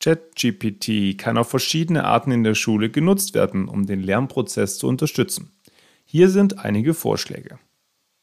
ChatGPT 0.00 1.18
kann 1.18 1.38
auf 1.38 1.50
verschiedene 1.50 2.04
Arten 2.04 2.30
in 2.30 2.44
der 2.44 2.54
Schule 2.54 2.90
genutzt 2.90 3.34
werden, 3.34 3.68
um 3.68 3.86
den 3.86 4.02
Lernprozess 4.02 4.78
zu 4.78 4.88
unterstützen. 4.88 5.52
Hier 6.04 6.28
sind 6.28 6.58
einige 6.58 6.94
Vorschläge. 6.94 7.58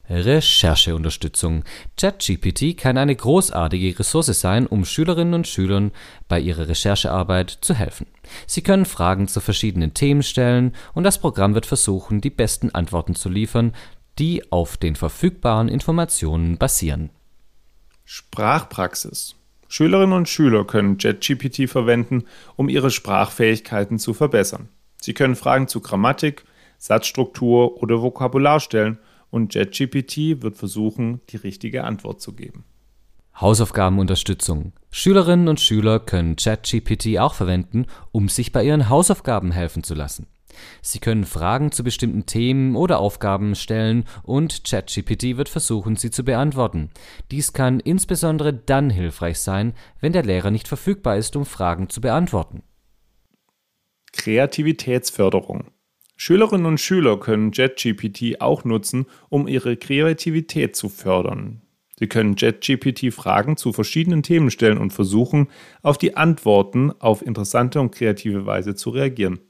Rechercheunterstützung. 0.08 1.64
ChatGPT 1.96 2.76
kann 2.76 2.98
eine 2.98 3.16
großartige 3.16 3.98
Ressource 3.98 4.26
sein, 4.26 4.66
um 4.66 4.84
Schülerinnen 4.84 5.34
und 5.34 5.48
Schülern 5.48 5.92
bei 6.28 6.40
ihrer 6.40 6.68
Recherchearbeit 6.68 7.50
zu 7.60 7.74
helfen. 7.74 8.06
Sie 8.46 8.62
können 8.62 8.84
Fragen 8.84 9.28
zu 9.28 9.40
verschiedenen 9.40 9.94
Themen 9.94 10.22
stellen 10.22 10.74
und 10.92 11.04
das 11.04 11.18
Programm 11.18 11.54
wird 11.54 11.66
versuchen, 11.66 12.20
die 12.20 12.30
besten 12.30 12.70
Antworten 12.70 13.14
zu 13.14 13.28
liefern, 13.28 13.72
die 14.18 14.50
auf 14.52 14.76
den 14.76 14.94
verfügbaren 14.94 15.68
Informationen 15.68 16.58
basieren. 16.58 17.10
Sprachpraxis. 18.04 19.36
Schülerinnen 19.66 20.12
und 20.12 20.28
Schüler 20.28 20.64
können 20.64 20.98
ChatGPT 20.98 21.68
verwenden, 21.68 22.24
um 22.54 22.68
ihre 22.68 22.90
Sprachfähigkeiten 22.90 23.98
zu 23.98 24.14
verbessern. 24.14 24.68
Sie 25.00 25.14
können 25.14 25.34
Fragen 25.34 25.66
zu 25.66 25.80
Grammatik, 25.80 26.44
Satzstruktur 26.78 27.82
oder 27.82 28.02
Vokabular 28.02 28.60
stellen 28.60 28.98
und 29.34 29.52
JetGPT 29.52 30.42
wird 30.42 30.56
versuchen, 30.56 31.20
die 31.30 31.36
richtige 31.36 31.82
Antwort 31.82 32.20
zu 32.20 32.34
geben. 32.34 32.64
Hausaufgabenunterstützung. 33.40 34.74
Schülerinnen 34.92 35.48
und 35.48 35.58
Schüler 35.58 35.98
können 35.98 36.36
ChatGPT 36.36 37.18
auch 37.18 37.34
verwenden, 37.34 37.86
um 38.12 38.28
sich 38.28 38.52
bei 38.52 38.62
ihren 38.62 38.88
Hausaufgaben 38.88 39.50
helfen 39.50 39.82
zu 39.82 39.94
lassen. 39.94 40.28
Sie 40.82 41.00
können 41.00 41.24
Fragen 41.24 41.72
zu 41.72 41.82
bestimmten 41.82 42.26
Themen 42.26 42.76
oder 42.76 43.00
Aufgaben 43.00 43.56
stellen 43.56 44.04
und 44.22 44.62
ChatGPT 44.62 45.36
wird 45.36 45.48
versuchen, 45.48 45.96
sie 45.96 46.12
zu 46.12 46.24
beantworten. 46.24 46.90
Dies 47.32 47.52
kann 47.52 47.80
insbesondere 47.80 48.54
dann 48.54 48.88
hilfreich 48.88 49.40
sein, 49.40 49.74
wenn 49.98 50.12
der 50.12 50.22
Lehrer 50.22 50.52
nicht 50.52 50.68
verfügbar 50.68 51.16
ist, 51.16 51.34
um 51.34 51.44
Fragen 51.44 51.88
zu 51.88 52.00
beantworten. 52.00 52.62
Kreativitätsförderung. 54.12 55.73
Schülerinnen 56.16 56.66
und 56.66 56.80
Schüler 56.80 57.18
können 57.18 57.52
JetGPT 57.52 58.40
auch 58.40 58.64
nutzen, 58.64 59.06
um 59.28 59.48
ihre 59.48 59.76
Kreativität 59.76 60.76
zu 60.76 60.88
fördern. 60.88 61.60
Sie 61.98 62.08
können 62.08 62.36
JetGPT 62.36 63.12
Fragen 63.12 63.56
zu 63.56 63.72
verschiedenen 63.72 64.22
Themen 64.22 64.50
stellen 64.50 64.78
und 64.78 64.92
versuchen, 64.92 65.48
auf 65.82 65.98
die 65.98 66.16
Antworten 66.16 66.92
auf 66.98 67.24
interessante 67.24 67.80
und 67.80 67.94
kreative 67.94 68.46
Weise 68.46 68.74
zu 68.74 68.90
reagieren. 68.90 69.40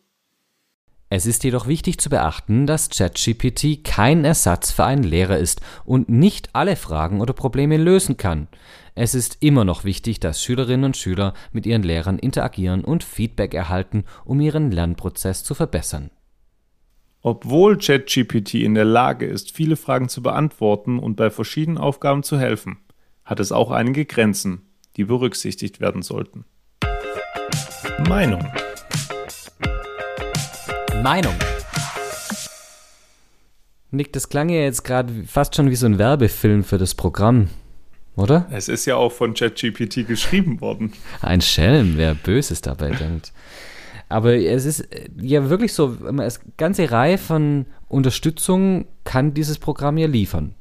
Es 1.11 1.27
ist 1.27 1.45
jedoch 1.45 1.69
wichtig 1.69 1.99
zu 1.99 2.11
beachten, 2.11 2.67
dass 2.67 2.89
ChatGPT 2.89 3.85
kein 3.85 4.25
Ersatz 4.25 4.73
für 4.73 4.85
einen 4.85 5.05
Lehrer 5.05 5.39
ist 5.39 5.61
und 5.85 6.09
nicht 6.09 6.51
alle 6.55 6.77
Fragen 6.77 7.21
oder 7.21 7.33
Probleme 7.33 7.77
lösen 7.77 8.17
kann. 8.17 8.49
Es 8.95 9.15
ist 9.15 9.39
immer 9.41 9.65
noch 9.65 9.85
wichtig, 9.85 10.19
dass 10.19 10.43
Schülerinnen 10.43 10.87
und 10.87 10.97
Schüler 10.97 11.35
mit 11.53 11.67
ihren 11.67 11.83
Lehrern 11.83 12.19
interagieren 12.19 12.85
und 12.85 13.05
Feedback 13.05 13.55
erhalten, 13.55 14.05
um 14.25 14.41
ihren 14.41 14.73
Lernprozess 14.73 15.45
zu 15.45 15.55
verbessern. 15.55 16.11
Obwohl 17.27 17.79
ChatGPT 17.79 18.57
in 18.57 18.75
der 18.75 18.85
Lage 18.85 19.25
ist, 19.25 19.51
viele 19.51 19.77
Fragen 19.77 20.11
zu 20.11 20.23
beantworten 20.23 20.99
und 20.99 21.17
bei 21.17 21.31
verschiedenen 21.31 21.79
Aufgaben 21.79 22.23
zu 22.23 22.39
helfen, 22.39 22.77
hat 23.25 23.41
es 23.41 23.51
auch 23.51 23.71
einige 23.71 24.05
Grenzen, 24.05 24.61
die 24.99 25.05
berücksichtigt 25.05 25.81
werden 25.81 26.03
sollten. 26.03 26.45
Meinung. 28.07 28.47
Meinung. 31.03 31.35
Nick, 33.91 34.13
das 34.13 34.29
klang 34.29 34.51
ja 34.51 34.61
jetzt 34.61 34.85
gerade 34.85 35.11
fast 35.27 35.57
schon 35.57 35.71
wie 35.71 35.77
so 35.77 35.87
ein 35.87 35.97
Werbefilm 35.97 36.63
für 36.63 36.77
das 36.77 36.95
Programm, 36.95 37.49
oder? 38.17 38.47
Es 38.51 38.69
ist 38.69 38.85
ja 38.85 38.97
auch 38.97 39.13
von 39.13 39.33
ChatGPT 39.33 40.07
geschrieben 40.07 40.61
worden. 40.61 40.93
Ein 41.23 41.41
Schelm, 41.41 41.95
wer 41.97 42.15
Böses 42.15 42.61
dabei 42.61 42.91
denkt. 42.91 43.33
Aber 44.09 44.35
es 44.35 44.65
ist 44.65 44.81
äh, 44.81 45.09
ja 45.21 45.49
wirklich 45.51 45.73
so, 45.73 45.97
eine 46.07 46.29
ganze 46.57 46.91
Reihe 46.91 47.19
von 47.19 47.67
Unterstützung 47.89 48.87
kann 49.05 49.35
dieses 49.35 49.59
Programm 49.59 49.99
ja 49.99 50.07
liefern. 50.07 50.55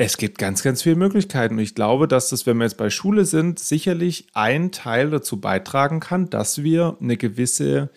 Es 0.00 0.16
gibt 0.16 0.38
ganz, 0.38 0.62
ganz 0.62 0.82
viele 0.82 0.94
Möglichkeiten. 0.94 1.54
Und 1.54 1.60
ich 1.60 1.74
glaube, 1.74 2.06
dass 2.06 2.28
das, 2.28 2.46
wenn 2.46 2.56
wir 2.58 2.64
jetzt 2.64 2.76
bei 2.76 2.88
Schule 2.88 3.24
sind, 3.24 3.58
sicherlich 3.58 4.28
ein 4.32 4.70
Teil 4.70 5.10
dazu 5.10 5.40
beitragen 5.40 5.98
kann, 5.98 6.30
dass 6.30 6.62
wir 6.62 6.96
eine 7.00 7.16
gewisse 7.16 7.90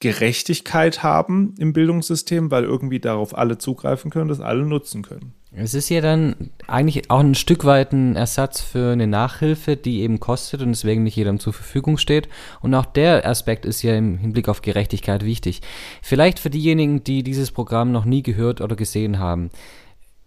Gerechtigkeit 0.00 1.04
haben 1.04 1.54
im 1.58 1.72
Bildungssystem, 1.72 2.50
weil 2.50 2.64
irgendwie 2.64 2.98
darauf 2.98 3.36
alle 3.36 3.58
zugreifen 3.58 4.10
können, 4.10 4.28
das 4.28 4.40
alle 4.40 4.66
nutzen 4.66 5.02
können. 5.02 5.34
Es 5.52 5.74
ist 5.74 5.88
ja 5.88 6.00
dann 6.00 6.50
eigentlich 6.68 7.10
auch 7.10 7.18
ein 7.18 7.34
Stück 7.34 7.64
weit 7.64 7.92
ein 7.92 8.14
Ersatz 8.14 8.60
für 8.60 8.92
eine 8.92 9.08
Nachhilfe, 9.08 9.76
die 9.76 10.02
eben 10.02 10.20
kostet 10.20 10.62
und 10.62 10.68
deswegen 10.68 11.02
nicht 11.02 11.16
jedem 11.16 11.40
zur 11.40 11.52
Verfügung 11.52 11.98
steht. 11.98 12.28
Und 12.60 12.72
auch 12.74 12.86
der 12.86 13.26
Aspekt 13.26 13.64
ist 13.64 13.82
ja 13.82 13.96
im 13.96 14.16
Hinblick 14.18 14.48
auf 14.48 14.62
Gerechtigkeit 14.62 15.24
wichtig. 15.24 15.60
Vielleicht 16.02 16.38
für 16.38 16.50
diejenigen, 16.50 17.02
die 17.02 17.24
dieses 17.24 17.50
Programm 17.50 17.90
noch 17.90 18.04
nie 18.04 18.22
gehört 18.22 18.60
oder 18.60 18.76
gesehen 18.76 19.18
haben. 19.18 19.50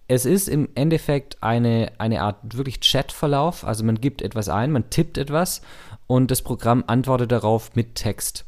Es 0.10 0.26
ist 0.26 0.50
im 0.50 0.68
Endeffekt 0.76 1.42
eine, 1.42 1.94
eine 2.00 2.22
Art 2.22 2.58
wirklich 2.58 2.82
Chatverlauf. 2.82 3.64
Also 3.64 3.86
man 3.86 4.02
gibt 4.02 4.22
etwas 4.22 4.50
ein, 4.50 4.74
man 4.74 4.90
tippt 4.90 5.18
etwas 5.18 5.62
und 6.06 6.32
das 6.32 6.42
Programm 6.42 6.84
antwortet 6.88 7.32
darauf 7.32 7.74
mit 7.76 7.96
Text. 7.96 8.44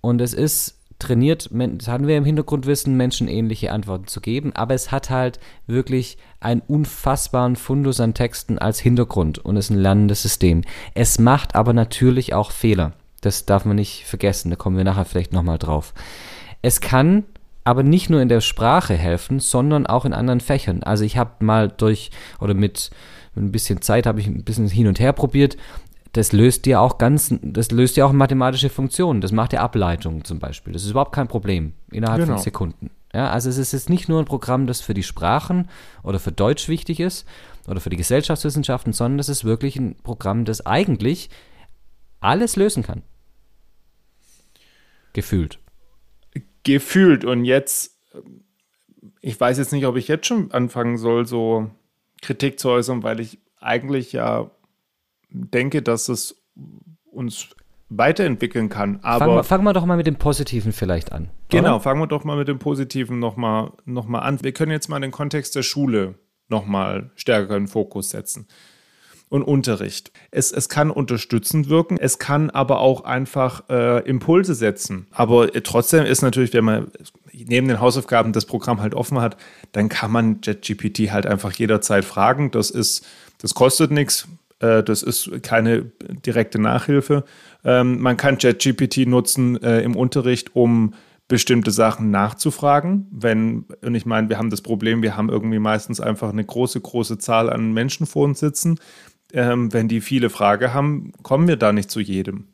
Und 0.00 0.22
es 0.22 0.32
ist 0.32 0.77
trainiert, 0.98 1.48
das 1.52 1.88
hatten 1.88 2.06
wir 2.06 2.16
im 2.16 2.24
Hintergrundwissen, 2.24 2.96
menschenähnliche 2.96 3.72
Antworten 3.72 4.06
zu 4.06 4.20
geben, 4.20 4.54
aber 4.54 4.74
es 4.74 4.90
hat 4.90 5.10
halt 5.10 5.38
wirklich 5.66 6.18
einen 6.40 6.62
unfassbaren 6.66 7.56
Fundus 7.56 8.00
an 8.00 8.14
Texten 8.14 8.58
als 8.58 8.80
Hintergrund 8.80 9.38
und 9.38 9.56
ist 9.56 9.70
ein 9.70 9.78
lernendes 9.78 10.22
System. 10.22 10.62
Es 10.94 11.18
macht 11.18 11.54
aber 11.54 11.72
natürlich 11.72 12.34
auch 12.34 12.50
Fehler. 12.50 12.92
Das 13.20 13.46
darf 13.46 13.64
man 13.64 13.76
nicht 13.76 14.04
vergessen, 14.04 14.50
da 14.50 14.56
kommen 14.56 14.76
wir 14.76 14.84
nachher 14.84 15.04
vielleicht 15.04 15.32
nochmal 15.32 15.58
drauf. 15.58 15.94
Es 16.62 16.80
kann 16.80 17.24
aber 17.64 17.82
nicht 17.82 18.08
nur 18.08 18.22
in 18.22 18.28
der 18.28 18.40
Sprache 18.40 18.94
helfen, 18.94 19.40
sondern 19.40 19.86
auch 19.86 20.04
in 20.04 20.14
anderen 20.14 20.40
Fächern. 20.40 20.82
Also 20.82 21.04
ich 21.04 21.16
habe 21.16 21.44
mal 21.44 21.68
durch 21.68 22.10
oder 22.40 22.54
mit 22.54 22.90
ein 23.36 23.52
bisschen 23.52 23.82
Zeit 23.82 24.06
habe 24.06 24.20
ich 24.20 24.26
ein 24.26 24.42
bisschen 24.42 24.68
hin 24.68 24.86
und 24.86 24.98
her 24.98 25.12
probiert 25.12 25.56
das 26.12 26.32
löst 26.32 26.66
dir 26.66 26.80
auch 26.80 26.98
ganz, 26.98 27.34
das 27.42 27.70
löst 27.70 27.96
dir 27.96 28.06
auch 28.06 28.12
mathematische 28.12 28.70
Funktionen. 28.70 29.20
Das 29.20 29.32
macht 29.32 29.52
dir 29.52 29.60
Ableitungen 29.60 30.24
zum 30.24 30.38
Beispiel. 30.38 30.72
Das 30.72 30.84
ist 30.84 30.90
überhaupt 30.90 31.14
kein 31.14 31.28
Problem 31.28 31.74
innerhalb 31.90 32.20
genau. 32.20 32.34
von 32.34 32.42
Sekunden. 32.42 32.90
Ja, 33.12 33.30
also 33.30 33.48
es 33.48 33.58
ist 33.58 33.72
jetzt 33.72 33.88
nicht 33.88 34.08
nur 34.08 34.18
ein 34.18 34.26
Programm, 34.26 34.66
das 34.66 34.80
für 34.80 34.94
die 34.94 35.02
Sprachen 35.02 35.68
oder 36.02 36.18
für 36.18 36.32
Deutsch 36.32 36.68
wichtig 36.68 37.00
ist 37.00 37.26
oder 37.66 37.80
für 37.80 37.90
die 37.90 37.96
Gesellschaftswissenschaften, 37.96 38.92
sondern 38.92 39.18
es 39.18 39.28
ist 39.28 39.44
wirklich 39.44 39.76
ein 39.76 39.96
Programm, 40.02 40.44
das 40.44 40.64
eigentlich 40.64 41.30
alles 42.20 42.56
lösen 42.56 42.82
kann. 42.82 43.02
Gefühlt. 45.14 45.58
Gefühlt. 46.64 47.24
Und 47.24 47.44
jetzt, 47.44 47.98
ich 49.20 49.40
weiß 49.40 49.58
jetzt 49.58 49.72
nicht, 49.72 49.86
ob 49.86 49.96
ich 49.96 50.08
jetzt 50.08 50.26
schon 50.26 50.52
anfangen 50.52 50.98
soll, 50.98 51.26
so 51.26 51.70
Kritik 52.20 52.60
zu 52.60 52.68
äußern, 52.68 53.02
weil 53.02 53.20
ich 53.20 53.38
eigentlich 53.58 54.12
ja 54.12 54.50
denke, 55.30 55.82
dass 55.82 56.08
es 56.08 56.42
uns 57.10 57.48
weiterentwickeln 57.90 58.68
kann. 58.68 58.98
Aber 59.02 59.18
fangen 59.18 59.34
wir, 59.36 59.44
fangen 59.44 59.64
wir 59.64 59.72
doch 59.72 59.86
mal 59.86 59.96
mit 59.96 60.06
dem 60.06 60.16
Positiven 60.16 60.72
vielleicht 60.72 61.12
an. 61.12 61.30
Genau, 61.48 61.76
oder? 61.76 61.80
fangen 61.80 62.00
wir 62.00 62.06
doch 62.06 62.24
mal 62.24 62.36
mit 62.36 62.48
dem 62.48 62.58
Positiven 62.58 63.18
nochmal 63.18 63.72
noch 63.84 64.06
mal 64.06 64.20
an. 64.20 64.42
Wir 64.42 64.52
können 64.52 64.72
jetzt 64.72 64.88
mal 64.88 65.00
den 65.00 65.10
Kontext 65.10 65.56
der 65.56 65.62
Schule 65.62 66.16
nochmal 66.48 67.10
stärker 67.14 67.56
in 67.56 67.64
den 67.64 67.68
Fokus 67.68 68.10
setzen. 68.10 68.46
Und 69.30 69.42
Unterricht. 69.42 70.10
Es, 70.30 70.52
es 70.52 70.70
kann 70.70 70.90
unterstützend 70.90 71.68
wirken, 71.68 71.98
es 72.00 72.18
kann 72.18 72.48
aber 72.48 72.80
auch 72.80 73.04
einfach 73.04 73.68
äh, 73.68 73.98
Impulse 74.08 74.54
setzen. 74.54 75.06
Aber 75.10 75.54
äh, 75.54 75.60
trotzdem 75.60 76.06
ist 76.06 76.22
natürlich, 76.22 76.54
wenn 76.54 76.64
man 76.64 76.90
neben 77.34 77.68
den 77.68 77.78
Hausaufgaben 77.78 78.32
das 78.32 78.46
Programm 78.46 78.80
halt 78.80 78.94
offen 78.94 79.20
hat, 79.20 79.36
dann 79.72 79.90
kann 79.90 80.10
man 80.10 80.40
JetGPT 80.42 81.12
halt 81.12 81.26
einfach 81.26 81.52
jederzeit 81.52 82.06
fragen. 82.06 82.50
Das 82.50 82.70
ist, 82.70 83.06
das 83.36 83.52
kostet 83.52 83.90
nichts 83.90 84.26
das 84.58 85.02
ist 85.02 85.42
keine 85.42 85.92
direkte 86.26 86.60
Nachhilfe. 86.60 87.24
Ähm, 87.64 88.00
man 88.00 88.16
kann 88.16 88.38
ChatGPT 88.38 89.06
nutzen 89.06 89.62
äh, 89.62 89.80
im 89.82 89.94
Unterricht, 89.94 90.56
um 90.56 90.94
bestimmte 91.28 91.70
Sachen 91.70 92.10
nachzufragen. 92.10 93.06
Wenn, 93.10 93.66
und 93.82 93.94
ich 93.94 94.06
meine, 94.06 94.28
wir 94.30 94.38
haben 94.38 94.50
das 94.50 94.62
Problem, 94.62 95.02
wir 95.02 95.16
haben 95.16 95.28
irgendwie 95.28 95.58
meistens 95.58 96.00
einfach 96.00 96.30
eine 96.30 96.44
große, 96.44 96.80
große 96.80 97.18
Zahl 97.18 97.50
an 97.50 97.72
Menschen 97.72 98.06
vor 98.06 98.24
uns 98.24 98.40
sitzen. 98.40 98.80
Ähm, 99.34 99.72
wenn 99.74 99.88
die 99.88 100.00
viele 100.00 100.30
Fragen 100.30 100.72
haben, 100.72 101.12
kommen 101.22 101.46
wir 101.46 101.56
da 101.56 101.72
nicht 101.72 101.90
zu 101.90 102.00
jedem. 102.00 102.48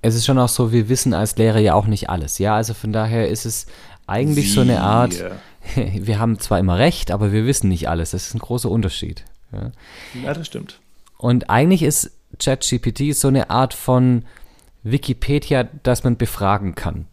Es 0.00 0.14
ist 0.14 0.24
schon 0.24 0.38
auch 0.38 0.48
so, 0.48 0.72
wir 0.72 0.88
wissen 0.88 1.12
als 1.12 1.36
Lehrer 1.36 1.58
ja 1.58 1.74
auch 1.74 1.86
nicht 1.86 2.08
alles. 2.08 2.38
Ja, 2.38 2.56
also 2.56 2.74
von 2.74 2.92
daher 2.92 3.28
ist 3.28 3.44
es 3.44 3.66
eigentlich 4.06 4.46
Wie? 4.46 4.50
so 4.50 4.62
eine 4.62 4.80
Art, 4.80 5.22
wir 5.76 6.18
haben 6.18 6.38
zwar 6.40 6.58
immer 6.58 6.78
recht, 6.78 7.10
aber 7.10 7.32
wir 7.32 7.46
wissen 7.46 7.68
nicht 7.68 7.88
alles. 7.88 8.12
Das 8.12 8.26
ist 8.26 8.34
ein 8.34 8.40
großer 8.40 8.70
Unterschied. 8.70 9.24
Ja, 9.52 9.72
ja 10.22 10.34
das 10.34 10.46
stimmt. 10.46 10.80
Und 11.18 11.50
eigentlich 11.50 11.82
ist 11.82 12.10
ChatGPT 12.38 13.14
so 13.14 13.28
eine 13.28 13.50
Art 13.50 13.74
von 13.74 14.24
Wikipedia, 14.82 15.68
das 15.82 16.04
man 16.04 16.16
befragen 16.16 16.74
kann. 16.74 17.06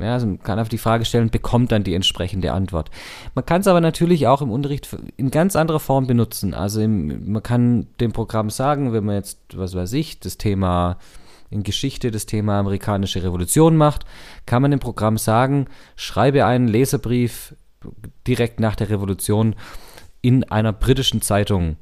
Ja, 0.00 0.14
also 0.14 0.26
man 0.26 0.42
kann 0.42 0.58
auf 0.58 0.70
die 0.70 0.78
Frage 0.78 1.04
stellen 1.04 1.24
und 1.24 1.32
bekommt 1.32 1.70
dann 1.70 1.84
die 1.84 1.94
entsprechende 1.94 2.52
Antwort. 2.52 2.90
Man 3.34 3.44
kann 3.44 3.60
es 3.60 3.66
aber 3.66 3.82
natürlich 3.82 4.26
auch 4.26 4.40
im 4.40 4.50
Unterricht 4.50 4.88
in 5.18 5.30
ganz 5.30 5.54
anderer 5.54 5.80
Form 5.80 6.06
benutzen. 6.06 6.54
Also 6.54 6.80
im, 6.80 7.30
man 7.30 7.42
kann 7.42 7.88
dem 8.00 8.12
Programm 8.12 8.48
sagen, 8.48 8.94
wenn 8.94 9.04
man 9.04 9.16
jetzt, 9.16 9.38
was 9.54 9.74
weiß 9.74 9.92
ich, 9.92 10.18
das 10.18 10.38
Thema 10.38 10.96
in 11.50 11.62
Geschichte, 11.62 12.10
das 12.10 12.24
Thema 12.24 12.58
amerikanische 12.58 13.22
Revolution 13.22 13.76
macht, 13.76 14.06
kann 14.46 14.62
man 14.62 14.70
dem 14.70 14.80
Programm 14.80 15.18
sagen, 15.18 15.66
schreibe 15.94 16.46
einen 16.46 16.68
Leserbrief 16.68 17.54
direkt 18.26 18.60
nach 18.60 18.76
der 18.76 18.88
Revolution 18.88 19.54
in 20.22 20.44
einer 20.44 20.72
britischen 20.72 21.20
Zeitung 21.20 21.76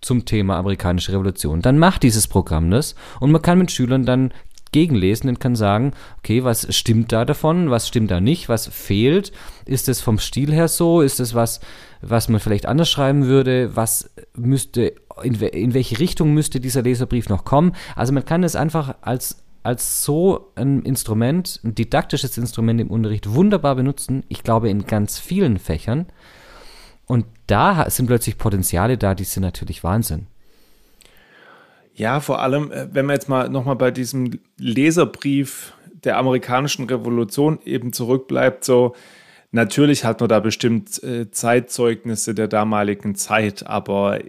zum 0.00 0.24
Thema 0.24 0.56
amerikanische 0.56 1.12
Revolution. 1.12 1.62
Dann 1.62 1.78
macht 1.78 2.02
dieses 2.02 2.28
Programm 2.28 2.70
das 2.70 2.94
und 3.20 3.30
man 3.30 3.42
kann 3.42 3.58
mit 3.58 3.70
Schülern 3.70 4.04
dann 4.04 4.32
gegenlesen 4.72 5.28
und 5.28 5.40
kann 5.40 5.56
sagen, 5.56 5.92
okay, 6.18 6.44
was 6.44 6.74
stimmt 6.74 7.12
da 7.12 7.24
davon, 7.24 7.70
was 7.70 7.88
stimmt 7.88 8.10
da 8.10 8.20
nicht, 8.20 8.48
was 8.48 8.68
fehlt, 8.68 9.32
ist 9.66 9.88
es 9.88 10.00
vom 10.00 10.18
Stil 10.18 10.52
her 10.52 10.68
so, 10.68 11.00
ist 11.00 11.20
es 11.20 11.34
was, 11.34 11.60
was 12.02 12.28
man 12.28 12.40
vielleicht 12.40 12.66
anders 12.66 12.88
schreiben 12.88 13.26
würde, 13.26 13.74
was 13.74 14.10
müsste, 14.34 14.94
in, 15.22 15.34
in 15.34 15.74
welche 15.74 15.98
Richtung 15.98 16.34
müsste 16.34 16.60
dieser 16.60 16.82
Leserbrief 16.82 17.28
noch 17.28 17.44
kommen. 17.44 17.72
Also 17.96 18.12
man 18.12 18.24
kann 18.24 18.44
es 18.44 18.56
einfach 18.56 18.96
als 19.00 19.44
als 19.62 20.04
so 20.04 20.52
ein 20.54 20.82
Instrument, 20.84 21.60
ein 21.62 21.74
didaktisches 21.74 22.38
Instrument 22.38 22.80
im 22.80 22.90
Unterricht 22.90 23.34
wunderbar 23.34 23.74
benutzen. 23.74 24.24
Ich 24.28 24.42
glaube 24.42 24.70
in 24.70 24.86
ganz 24.86 25.18
vielen 25.18 25.58
Fächern. 25.58 26.06
Und 27.10 27.26
da 27.48 27.90
sind 27.90 28.06
plötzlich 28.06 28.38
Potenziale 28.38 28.96
da, 28.96 29.16
die 29.16 29.24
sind 29.24 29.42
natürlich 29.42 29.82
Wahnsinn. 29.82 30.28
Ja, 31.92 32.20
vor 32.20 32.40
allem, 32.40 32.70
äh, 32.70 32.86
wenn 32.92 33.04
man 33.04 33.16
jetzt 33.16 33.28
mal 33.28 33.48
nochmal 33.48 33.74
bei 33.74 33.90
diesem 33.90 34.38
Leserbrief 34.58 35.72
der 36.04 36.18
amerikanischen 36.18 36.84
Revolution 36.84 37.58
eben 37.64 37.92
zurückbleibt, 37.92 38.64
so 38.64 38.94
natürlich 39.50 40.04
hat 40.04 40.20
man 40.20 40.28
da 40.28 40.38
bestimmt 40.38 41.02
äh, 41.02 41.28
Zeitzeugnisse 41.32 42.32
der 42.32 42.46
damaligen 42.46 43.16
Zeit, 43.16 43.66
aber 43.66 44.20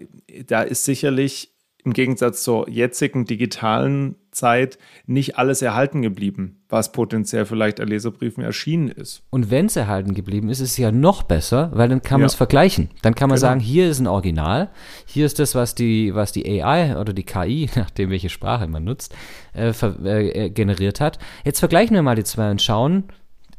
da 0.48 0.64
ist 0.64 0.84
sicherlich 0.84 1.54
im 1.86 1.94
Gegensatz 1.94 2.42
zur 2.42 2.68
jetzigen 2.68 3.26
digitalen 3.26 4.16
Zeit 4.32 4.78
nicht 5.06 5.38
alles 5.38 5.62
erhalten 5.62 6.02
geblieben, 6.02 6.62
was 6.70 6.92
potenziell 6.92 7.46
vielleicht 7.46 7.80
an 7.80 7.88
Leserbriefen 7.88 8.44
erschienen 8.44 8.90
ist. 8.90 9.24
Und 9.30 9.52
wenn 9.52 9.66
es 9.66 9.76
erhalten 9.76 10.14
geblieben 10.14 10.50
ist, 10.50 10.60
ist 10.60 10.72
es 10.72 10.78
ja 10.78 10.92
noch 10.92 11.24
besser, 11.24 11.72
weil 11.74 11.90
dann 11.90 12.02
kann 12.02 12.22
man 12.22 12.28
es 12.28 12.36
vergleichen. 12.36 12.90
Dann 13.02 13.14
kann 13.14 13.30
man 13.30 13.36
genau. 13.36 13.48
sagen, 13.48 13.60
hier 13.60 13.90
ist 13.90 14.00
ein 14.00 14.08
Original, 14.08 14.70
hier 15.06 15.26
ist 15.26 15.40
das, 15.40 15.54
was 15.54 15.76
die, 15.76 16.16
was 16.16 16.32
die 16.32 16.62
AI 16.62 16.98
oder 16.98 17.14
die 17.14 17.24
KI, 17.24 17.70
nachdem 17.76 18.10
welche 18.10 18.30
Sprache 18.30 18.68
man 18.68 18.84
nutzt, 18.84 19.14
äh, 19.54 19.70
äh, 19.70 20.50
generiert 20.50 21.02
hat. 21.02 21.20
Jetzt 21.44 21.60
vergleichen 21.60 21.96
wir 21.96 22.02
mal 22.02 22.16
die 22.16 22.24
zwei 22.24 22.50
und 22.52 22.62
schauen, 22.62 23.04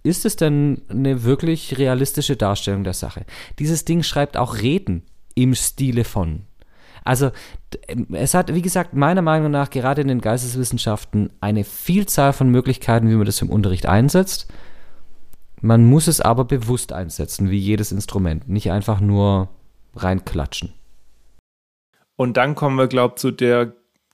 ist 0.02 0.24
es 0.24 0.36
denn 0.36 0.82
eine 0.88 1.22
wirklich 1.22 1.78
realistische 1.78 2.36
Darstellung 2.36 2.82
der 2.82 2.94
Sache? 2.94 3.24
Dieses 3.58 3.84
Ding 3.84 4.02
schreibt 4.02 4.36
auch 4.36 4.60
Reden 4.60 5.02
im 5.34 5.54
Stile 5.54 6.04
von. 6.04 6.42
Also 7.04 7.30
es 8.12 8.34
hat, 8.34 8.54
wie 8.54 8.62
gesagt, 8.62 8.94
meiner 8.94 9.22
Meinung 9.22 9.50
nach 9.50 9.70
gerade 9.70 10.02
in 10.02 10.08
den 10.08 10.20
Geisteswissenschaften 10.20 11.30
eine 11.40 11.64
Vielzahl 11.64 12.32
von 12.32 12.48
Möglichkeiten, 12.48 13.08
wie 13.08 13.14
man 13.14 13.26
das 13.26 13.42
im 13.42 13.50
Unterricht 13.50 13.86
einsetzt. 13.86 14.52
Man 15.60 15.84
muss 15.84 16.08
es 16.08 16.20
aber 16.20 16.44
bewusst 16.44 16.92
einsetzen, 16.92 17.50
wie 17.50 17.58
jedes 17.58 17.92
Instrument, 17.92 18.48
nicht 18.48 18.70
einfach 18.70 19.00
nur 19.00 19.48
reinklatschen. 19.94 20.72
Und 22.16 22.36
dann 22.36 22.54
kommen 22.54 22.76
wir, 22.76 22.88
glaube 22.88 23.14
ich, 23.16 23.20
zu 23.20 23.30
der, 23.30 23.72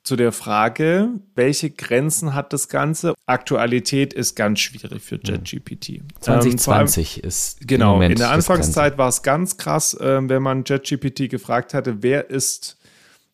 zu 0.08 0.16
der 0.16 0.32
Frage, 0.32 1.10
welche 1.34 1.68
Grenzen 1.68 2.32
hat 2.34 2.54
das 2.54 2.70
Ganze? 2.70 3.12
Aktualität 3.26 4.14
ist 4.14 4.36
ganz 4.36 4.60
schwierig 4.60 5.02
für 5.02 5.20
JetGPT. 5.22 6.00
2020 6.20 7.18
ähm, 7.18 7.20
allem, 7.20 7.28
ist 7.28 7.68
genau. 7.68 8.00
in 8.00 8.14
der 8.14 8.30
Anfangszeit 8.30 8.96
war 8.96 9.10
es 9.10 9.22
ganz 9.22 9.58
krass, 9.58 9.92
äh, 9.92 10.26
wenn 10.26 10.42
man 10.42 10.64
JetGPT 10.64 11.28
gefragt 11.28 11.74
hatte, 11.74 12.02
wer 12.02 12.30
ist 12.30 12.78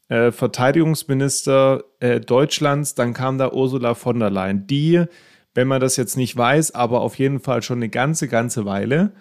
äh, 0.08 0.32
Verteidigungsminister 0.32 1.84
äh, 2.00 2.18
Deutschlands, 2.18 2.96
dann 2.96 3.14
kam 3.14 3.38
da 3.38 3.52
Ursula 3.52 3.94
von 3.94 4.18
der 4.18 4.30
Leyen, 4.30 4.66
die, 4.66 5.04
wenn 5.54 5.68
man 5.68 5.80
das 5.80 5.96
jetzt 5.96 6.16
nicht 6.16 6.37
weiß, 6.37 6.74
aber 6.74 7.02
auf 7.02 7.20
jeden 7.20 7.38
Fall 7.38 7.62
schon 7.62 7.78
eine 7.78 7.88
ganze, 7.88 8.26
ganze 8.26 8.64
Weile 8.64 9.12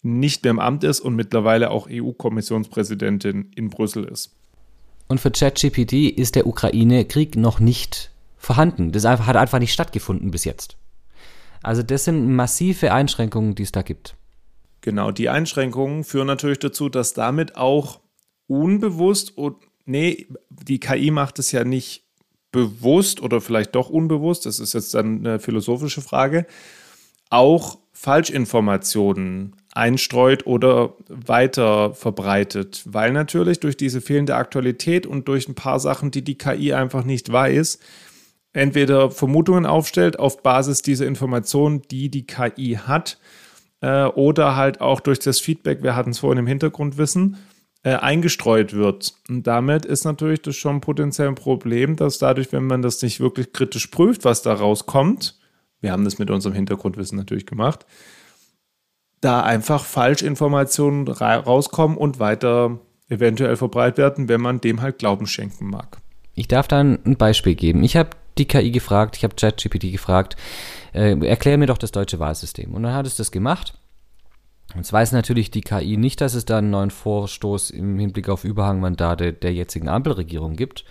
nicht 0.00 0.42
mehr 0.42 0.52
im 0.52 0.58
Amt 0.58 0.84
ist 0.84 1.00
und 1.00 1.16
mittlerweile 1.16 1.70
auch 1.70 1.86
EU-Kommissionspräsidentin 1.90 3.52
in 3.54 3.68
Brüssel 3.68 4.04
ist. 4.04 4.37
Und 5.08 5.20
für 5.20 5.30
ChatGPT 5.30 5.94
ist 6.16 6.34
der 6.34 6.46
Ukraine-Krieg 6.46 7.36
noch 7.36 7.60
nicht 7.60 8.10
vorhanden. 8.36 8.92
Das 8.92 9.04
hat 9.04 9.36
einfach 9.36 9.58
nicht 9.58 9.72
stattgefunden 9.72 10.30
bis 10.30 10.44
jetzt. 10.44 10.76
Also 11.62 11.82
das 11.82 12.04
sind 12.04 12.34
massive 12.34 12.92
Einschränkungen, 12.92 13.54
die 13.54 13.64
es 13.64 13.72
da 13.72 13.82
gibt. 13.82 14.14
Genau, 14.80 15.10
die 15.10 15.28
Einschränkungen 15.28 16.04
führen 16.04 16.26
natürlich 16.26 16.60
dazu, 16.60 16.88
dass 16.88 17.14
damit 17.14 17.56
auch 17.56 18.00
unbewusst 18.46 19.36
und 19.36 19.56
nee, 19.86 20.28
die 20.50 20.78
KI 20.78 21.10
macht 21.10 21.38
es 21.38 21.50
ja 21.50 21.64
nicht 21.64 22.04
bewusst 22.52 23.20
oder 23.20 23.40
vielleicht 23.40 23.74
doch 23.74 23.90
unbewusst, 23.90 24.46
das 24.46 24.60
ist 24.60 24.74
jetzt 24.74 24.94
dann 24.94 25.18
eine 25.18 25.40
philosophische 25.40 26.00
Frage, 26.00 26.46
auch 27.28 27.78
Falschinformationen 27.92 29.56
einstreut 29.74 30.46
oder 30.46 30.94
weiter 31.08 31.94
verbreitet, 31.94 32.82
weil 32.86 33.12
natürlich 33.12 33.60
durch 33.60 33.76
diese 33.76 34.00
fehlende 34.00 34.36
Aktualität 34.36 35.06
und 35.06 35.28
durch 35.28 35.48
ein 35.48 35.54
paar 35.54 35.78
Sachen, 35.80 36.10
die 36.10 36.22
die 36.22 36.38
KI 36.38 36.72
einfach 36.72 37.04
nicht 37.04 37.30
weiß, 37.30 37.78
entweder 38.52 39.10
Vermutungen 39.10 39.66
aufstellt 39.66 40.18
auf 40.18 40.42
Basis 40.42 40.82
dieser 40.82 41.06
Informationen, 41.06 41.82
die 41.90 42.10
die 42.10 42.26
KI 42.26 42.78
hat, 42.86 43.18
äh, 43.80 44.04
oder 44.04 44.56
halt 44.56 44.80
auch 44.80 45.00
durch 45.00 45.18
das 45.18 45.40
Feedback, 45.40 45.82
wir 45.82 45.94
hatten 45.94 46.10
es 46.10 46.18
vorhin 46.18 46.38
im 46.38 46.46
Hintergrundwissen, 46.46 47.36
äh, 47.84 47.94
eingestreut 47.94 48.72
wird. 48.72 49.14
Und 49.28 49.46
damit 49.46 49.84
ist 49.84 50.04
natürlich 50.04 50.42
das 50.42 50.56
schon 50.56 50.80
potenziell 50.80 51.28
ein 51.28 51.36
Problem, 51.36 51.94
dass 51.96 52.18
dadurch, 52.18 52.52
wenn 52.52 52.66
man 52.66 52.82
das 52.82 53.00
nicht 53.02 53.20
wirklich 53.20 53.52
kritisch 53.52 53.86
prüft, 53.88 54.24
was 54.24 54.42
da 54.42 54.54
rauskommt, 54.54 55.38
wir 55.80 55.92
haben 55.92 56.04
das 56.04 56.18
mit 56.18 56.30
unserem 56.30 56.54
Hintergrundwissen 56.54 57.16
natürlich 57.16 57.46
gemacht, 57.46 57.86
da 59.20 59.42
einfach 59.42 59.84
Falschinformationen 59.84 61.08
ra 61.08 61.36
rauskommen 61.36 61.96
und 61.96 62.18
weiter 62.18 62.78
eventuell 63.08 63.56
verbreitet 63.56 63.98
werden, 63.98 64.28
wenn 64.28 64.40
man 64.40 64.60
dem 64.60 64.82
halt 64.82 64.98
Glauben 64.98 65.26
schenken 65.26 65.66
mag. 65.66 65.98
Ich 66.34 66.48
darf 66.48 66.68
dann 66.68 66.98
ein 67.04 67.16
Beispiel 67.16 67.54
geben. 67.54 67.82
Ich 67.82 67.96
habe 67.96 68.10
die 68.36 68.46
KI 68.46 68.70
gefragt, 68.70 69.16
ich 69.16 69.24
habe 69.24 69.34
ChatGPT 69.34 69.90
gefragt, 69.90 70.36
äh, 70.92 71.18
erklär 71.26 71.58
mir 71.58 71.66
doch 71.66 71.78
das 71.78 71.90
deutsche 71.90 72.20
Wahlsystem. 72.20 72.74
Und 72.74 72.84
dann 72.84 72.94
hat 72.94 73.06
es 73.06 73.16
das 73.16 73.32
gemacht. 73.32 73.74
Jetzt 74.76 74.92
weiß 74.92 75.12
natürlich 75.12 75.50
die 75.50 75.62
KI 75.62 75.96
nicht, 75.96 76.20
dass 76.20 76.34
es 76.34 76.44
da 76.44 76.58
einen 76.58 76.70
neuen 76.70 76.90
Vorstoß 76.90 77.70
im 77.70 77.98
Hinblick 77.98 78.28
auf 78.28 78.44
Überhangmandate 78.44 79.32
der 79.32 79.54
jetzigen 79.54 79.88
Ampelregierung 79.88 80.56
gibt. 80.56 80.84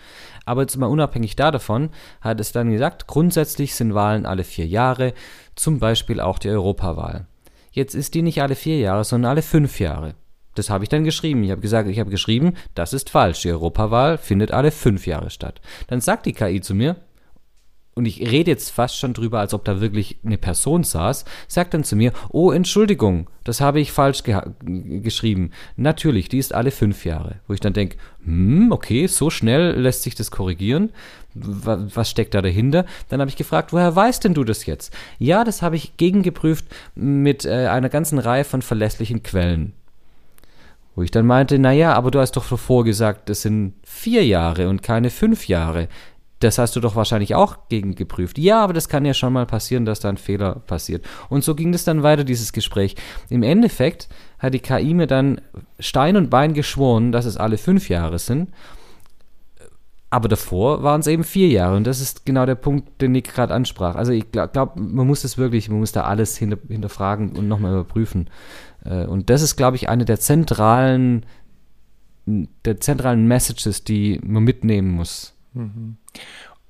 Aber 0.45 0.61
jetzt 0.61 0.77
mal 0.77 0.87
unabhängig 0.87 1.35
davon 1.35 1.91
hat 2.19 2.39
es 2.39 2.51
dann 2.51 2.71
gesagt, 2.71 3.05
grundsätzlich 3.05 3.75
sind 3.75 3.93
Wahlen 3.93 4.25
alle 4.25 4.43
vier 4.43 4.65
Jahre, 4.65 5.13
zum 5.55 5.79
Beispiel 5.79 6.19
auch 6.19 6.39
die 6.39 6.49
Europawahl. 6.49 7.27
Jetzt 7.77 7.93
ist 7.93 8.15
die 8.15 8.23
nicht 8.23 8.41
alle 8.41 8.55
vier 8.55 8.79
Jahre, 8.79 9.03
sondern 9.03 9.29
alle 9.29 9.43
fünf 9.43 9.79
Jahre. 9.79 10.15
Das 10.55 10.71
habe 10.71 10.83
ich 10.83 10.89
dann 10.89 11.03
geschrieben. 11.03 11.43
Ich 11.43 11.51
habe 11.51 11.61
gesagt, 11.61 11.87
ich 11.87 11.99
habe 11.99 12.09
geschrieben, 12.09 12.55
das 12.73 12.91
ist 12.91 13.11
falsch. 13.11 13.43
Die 13.43 13.51
Europawahl 13.51 14.17
findet 14.17 14.49
alle 14.49 14.71
fünf 14.71 15.05
Jahre 15.05 15.29
statt. 15.29 15.61
Dann 15.85 16.01
sagt 16.01 16.25
die 16.25 16.33
KI 16.33 16.59
zu 16.59 16.73
mir, 16.73 16.95
und 17.97 18.05
ich 18.05 18.21
rede 18.21 18.51
jetzt 18.51 18.69
fast 18.69 18.97
schon 18.97 19.13
drüber, 19.13 19.39
als 19.39 19.53
ob 19.53 19.65
da 19.65 19.81
wirklich 19.81 20.17
eine 20.23 20.38
Person 20.38 20.83
saß, 20.83 21.25
sagt 21.47 21.73
dann 21.73 21.83
zu 21.83 21.95
mir, 21.95 22.13
oh, 22.29 22.51
Entschuldigung, 22.51 23.27
das 23.43 23.60
habe 23.60 23.79
ich 23.79 23.91
falsch 23.91 24.23
ge 24.23 24.39
geschrieben. 24.62 25.51
Natürlich, 25.75 26.29
die 26.29 26.38
ist 26.38 26.53
alle 26.53 26.71
fünf 26.71 27.05
Jahre. 27.05 27.36
Wo 27.47 27.53
ich 27.53 27.60
dann 27.60 27.73
denke, 27.73 27.97
hm, 28.23 28.71
okay, 28.71 29.07
so 29.07 29.29
schnell 29.29 29.79
lässt 29.79 30.03
sich 30.03 30.15
das 30.15 30.31
korrigieren. 30.31 30.91
Was 31.33 32.10
steckt 32.10 32.33
da 32.33 32.41
dahinter? 32.41 32.86
Dann 33.10 33.19
habe 33.19 33.29
ich 33.29 33.36
gefragt, 33.36 33.73
woher 33.73 33.95
weißt 33.95 34.23
denn 34.23 34.33
du 34.33 34.43
das 34.43 34.65
jetzt? 34.65 34.93
Ja, 35.17 35.43
das 35.43 35.62
habe 35.62 35.75
ich 35.75 35.97
gegengeprüft 35.97 36.65
mit 36.95 37.45
äh, 37.45 37.67
einer 37.67 37.89
ganzen 37.89 38.19
Reihe 38.19 38.43
von 38.43 38.62
verlässlichen 38.62 39.23
Quellen. 39.23 39.73
Wo 40.95 41.03
ich 41.03 41.12
dann 41.12 41.27
meinte, 41.27 41.60
naja, 41.60 41.93
aber 41.93 42.12
du 42.12 42.19
hast 42.19 42.38
doch 42.38 42.43
vorgesagt, 42.43 43.29
das 43.29 43.43
sind 43.43 43.73
vier 43.83 44.25
Jahre 44.25 44.67
und 44.67 44.81
keine 44.81 45.10
fünf 45.10 45.47
Jahre. 45.47 45.89
Das 46.39 46.60
hast 46.60 46.76
du 46.76 46.80
doch 46.80 46.95
wahrscheinlich 46.95 47.34
auch 47.34 47.67
gegengeprüft. 47.69 48.38
Ja, 48.38 48.63
aber 48.63 48.73
das 48.73 48.89
kann 48.89 49.06
ja 49.06 49.13
schon 49.13 49.34
mal 49.34 49.47
passieren, 49.47 49.86
dass 49.86 50.00
da 50.00 50.10
ein 50.10 50.17
Fehler 50.17 50.56
passiert. 50.56 51.04
Und 51.30 51.43
so 51.43 51.56
ging 51.56 51.71
das 51.71 51.84
dann 51.84 52.04
weiter, 52.04 52.23
dieses 52.23 52.54
Gespräch. 52.54 52.95
Im 53.30 53.41
Endeffekt 53.41 54.08
hat 54.38 54.54
die 54.54 54.60
KI 54.60 54.93
mir 54.93 55.08
dann 55.08 55.41
Stein 55.80 56.15
und 56.15 56.30
Bein 56.30 56.54
geschworen, 56.54 57.12
dass 57.12 57.26
es 57.26 57.38
alle 57.38 57.58
fünf 57.58 57.89
Jahre 57.89 58.19
sind. 58.19 58.50
Aber 60.10 60.30
davor 60.30 60.84
waren 60.84 61.02
es 61.02 61.08
eben 61.08 61.23
vier 61.23 61.50
Jahre. 61.50 61.76
Und 61.76 61.86
das 61.86 62.00
ist 62.00 62.26
genau 62.26 62.45
der 62.45 62.56
Punkt, 62.56 63.02
den 63.02 63.12
Nick 63.12 63.34
gerade 63.34 63.54
ansprach. 63.54 63.95
Also 63.95 64.12
ich 64.12 64.32
glaube, 64.32 64.52
glaub, 64.54 64.76
man 64.78 65.08
muss 65.08 65.23
das 65.23 65.38
wirklich, 65.38 65.69
man 65.69 65.80
muss 65.80 65.91
da 65.91 66.04
alles 66.04 66.38
hinter, 66.38 66.60
hinterfragen 66.67 67.36
und 67.36 67.47
nochmal 67.47 67.73
überprüfen. 67.73 68.30
Äh, 68.86 69.06
und 69.06 69.30
das 69.30 69.41
ist, 69.41 69.58
glaube 69.58 69.76
ich, 69.76 69.89
eine 69.89 70.06
der 70.06 70.19
zentralen, 70.19 71.26
der 72.26 72.80
zentralen 72.80 73.28
Messages, 73.28 73.84
die 73.84 74.21
man 74.23 74.43
mitnehmen 74.43 74.91
muss. 74.91 75.34
Mhm. 75.57 75.97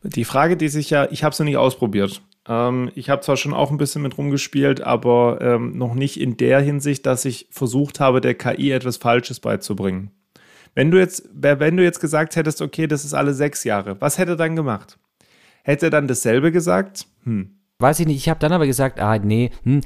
Die 0.04 0.26
Frage, 0.26 0.58
die 0.58 0.70
sich 0.70 0.90
ja, 0.90 1.08
ich 1.12 1.24
habe 1.24 1.34
es 1.34 1.40
noch 1.40 1.46
nicht 1.46 1.58
ausprobiert. 1.58 2.22
Ähm, 2.48 2.92
ich 2.96 3.10
habe 3.10 3.22
zwar 3.22 3.38
schon 3.38 3.54
auch 3.54 3.72
ein 3.72 3.78
bisschen 3.78 4.02
mit 4.02 4.18
rumgespielt, 4.18 4.82
aber 4.82 5.40
ähm, 5.42 5.78
noch 5.78 5.94
nicht 5.94 6.20
in 6.20 6.38
der 6.38 6.62
Hinsicht, 6.62 7.06
dass 7.06 7.26
ich 7.26 7.48
versucht 7.52 8.00
habe, 8.00 8.22
der 8.22 8.36
KI 8.36 8.72
etwas 8.72 8.98
Falsches 8.98 9.40
beizubringen. 9.40 10.12
Wenn 10.76 10.92
du 10.92 11.00
jetzt, 11.00 11.28
wenn 11.34 11.76
du 11.76 11.84
jetzt 11.84 12.00
gesagt 12.00 12.36
hättest, 12.36 12.62
okay, 12.62 12.88
das 12.88 13.04
ist 13.04 13.14
alle 13.14 13.34
sechs 13.34 13.64
Jahre, 13.64 14.00
was 14.00 14.18
hätte 14.18 14.34
er 14.34 14.38
dann 14.38 14.56
gemacht? 14.56 15.00
Hätte 15.64 15.88
er 15.88 15.90
dann 15.90 16.08
dasselbe 16.08 16.52
gesagt? 16.52 17.08
Hm. 17.24 17.58
Weiß 17.80 18.00
ich 18.00 18.08
nicht. 18.08 18.18
Ich 18.18 18.30
habe 18.30 18.40
dann 18.40 18.54
aber 18.54 18.66
gesagt, 18.66 19.00
ah, 19.00 19.20
nee, 19.20 19.52
hm, 19.64 19.82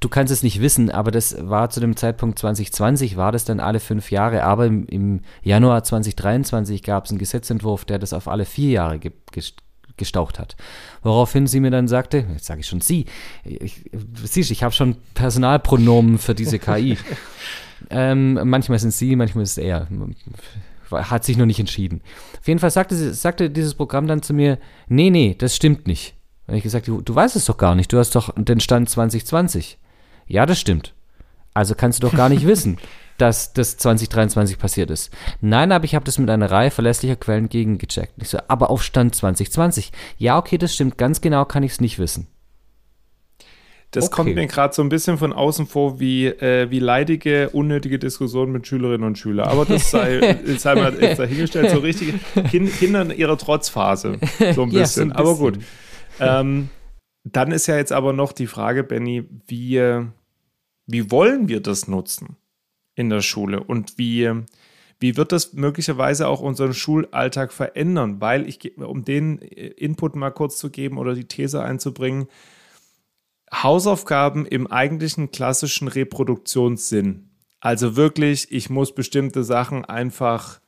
du 0.00 0.08
kannst 0.08 0.32
es 0.32 0.42
nicht 0.42 0.60
wissen, 0.60 0.90
aber 0.90 1.10
das 1.10 1.36
war 1.40 1.70
zu 1.70 1.80
dem 1.80 1.96
Zeitpunkt 1.96 2.38
2020, 2.38 3.16
war 3.16 3.32
das 3.32 3.44
dann 3.44 3.60
alle 3.60 3.80
fünf 3.80 4.10
Jahre. 4.10 4.44
Aber 4.44 4.66
im, 4.66 4.86
im 4.86 5.20
Januar 5.42 5.84
2023 5.84 6.82
gab 6.82 7.04
es 7.04 7.10
einen 7.10 7.18
Gesetzentwurf, 7.18 7.84
der 7.84 7.98
das 7.98 8.12
auf 8.12 8.28
alle 8.28 8.44
vier 8.44 8.70
Jahre 8.70 8.98
ge 8.98 9.12
gestaucht 9.96 10.40
hat. 10.40 10.56
Woraufhin 11.04 11.46
sie 11.46 11.60
mir 11.60 11.70
dann 11.70 11.86
sagte, 11.86 12.26
jetzt 12.32 12.46
sage 12.46 12.62
ich 12.62 12.66
schon 12.66 12.80
sie, 12.80 13.04
ich, 13.44 13.88
siehst 14.24 14.50
ich 14.50 14.64
habe 14.64 14.74
schon 14.74 14.96
Personalpronomen 15.14 16.18
für 16.18 16.34
diese 16.34 16.58
KI. 16.58 16.98
ähm, 17.90 18.40
manchmal 18.42 18.80
sind 18.80 18.92
sie, 18.92 19.14
manchmal 19.14 19.44
ist 19.44 19.52
es 19.52 19.58
er. 19.58 19.86
Hat 20.90 21.24
sich 21.24 21.36
noch 21.36 21.46
nicht 21.46 21.60
entschieden. 21.60 22.00
Auf 22.40 22.48
jeden 22.48 22.58
Fall 22.58 22.72
sagte, 22.72 23.14
sagte 23.14 23.50
dieses 23.50 23.74
Programm 23.74 24.08
dann 24.08 24.20
zu 24.20 24.34
mir, 24.34 24.58
nee, 24.88 25.10
nee, 25.10 25.36
das 25.38 25.54
stimmt 25.54 25.86
nicht. 25.86 26.16
Da 26.46 26.50
habe 26.50 26.58
ich 26.58 26.62
gesagt, 26.62 26.88
du, 26.88 27.00
du 27.00 27.14
weißt 27.14 27.36
es 27.36 27.46
doch 27.46 27.56
gar 27.56 27.74
nicht, 27.74 27.92
du 27.92 27.98
hast 27.98 28.14
doch 28.14 28.34
den 28.36 28.60
Stand 28.60 28.90
2020. 28.90 29.78
Ja, 30.26 30.46
das 30.46 30.60
stimmt. 30.60 30.94
Also 31.54 31.74
kannst 31.74 32.02
du 32.02 32.08
doch 32.08 32.16
gar 32.16 32.28
nicht 32.28 32.46
wissen, 32.46 32.78
dass 33.18 33.52
das 33.52 33.76
2023 33.78 34.58
passiert 34.58 34.90
ist. 34.90 35.10
Nein, 35.40 35.72
aber 35.72 35.84
ich 35.84 35.94
habe 35.94 36.04
das 36.04 36.18
mit 36.18 36.28
einer 36.28 36.50
Reihe 36.50 36.70
verlässlicher 36.70 37.16
Quellen 37.16 37.48
gegengecheckt. 37.48 38.14
Ich 38.20 38.28
so, 38.28 38.38
aber 38.48 38.70
auf 38.70 38.82
Stand 38.82 39.14
2020. 39.14 39.92
Ja, 40.18 40.36
okay, 40.38 40.58
das 40.58 40.74
stimmt. 40.74 40.98
Ganz 40.98 41.20
genau 41.20 41.44
kann 41.44 41.62
ich 41.62 41.72
es 41.72 41.80
nicht 41.80 41.98
wissen. 41.98 42.26
Das 43.92 44.06
okay. 44.06 44.14
kommt 44.16 44.34
mir 44.34 44.46
gerade 44.48 44.74
so 44.74 44.82
ein 44.82 44.88
bisschen 44.88 45.18
von 45.18 45.32
außen 45.32 45.68
vor 45.68 46.00
wie, 46.00 46.26
äh, 46.26 46.68
wie 46.68 46.80
leidige, 46.80 47.50
unnötige 47.50 48.00
Diskussionen 48.00 48.50
mit 48.50 48.66
Schülerinnen 48.66 49.06
und 49.06 49.16
Schülern. 49.16 49.46
Aber 49.46 49.64
das 49.64 49.92
sei, 49.92 50.36
sei 50.58 50.74
mal 50.74 50.90
dahingestellt, 50.90 51.70
so 51.70 51.78
richtige 51.78 52.18
kind, 52.50 52.76
Kinder 52.76 53.02
in 53.02 53.10
ihrer 53.12 53.38
Trotzphase. 53.38 54.18
So 54.54 54.64
ein 54.64 54.70
bisschen. 54.70 54.72
Ja, 54.72 54.86
so 54.86 55.02
ein 55.02 55.08
bisschen. 55.08 55.12
Aber 55.12 55.36
gut. 55.36 55.58
Ähm, 56.20 56.68
dann 57.24 57.52
ist 57.52 57.66
ja 57.66 57.76
jetzt 57.76 57.92
aber 57.92 58.12
noch 58.12 58.32
die 58.32 58.46
Frage, 58.46 58.84
Benny, 58.84 59.24
wie, 59.46 59.80
wie 60.86 61.10
wollen 61.10 61.48
wir 61.48 61.60
das 61.60 61.88
nutzen 61.88 62.36
in 62.94 63.10
der 63.10 63.22
Schule 63.22 63.62
und 63.62 63.98
wie, 63.98 64.30
wie 65.00 65.16
wird 65.16 65.32
das 65.32 65.54
möglicherweise 65.54 66.28
auch 66.28 66.40
unseren 66.40 66.74
Schulalltag 66.74 67.52
verändern? 67.52 68.20
Weil 68.20 68.48
ich, 68.48 68.78
um 68.78 69.04
den 69.04 69.38
Input 69.38 70.16
mal 70.16 70.30
kurz 70.30 70.58
zu 70.58 70.70
geben 70.70 70.98
oder 70.98 71.14
die 71.14 71.26
These 71.26 71.62
einzubringen, 71.62 72.28
Hausaufgaben 73.52 74.46
im 74.46 74.66
eigentlichen 74.66 75.30
klassischen 75.30 75.88
Reproduktionssinn. 75.88 77.30
Also 77.60 77.96
wirklich, 77.96 78.50
ich 78.52 78.68
muss 78.68 78.94
bestimmte 78.94 79.44
Sachen 79.44 79.84
einfach 79.84 80.60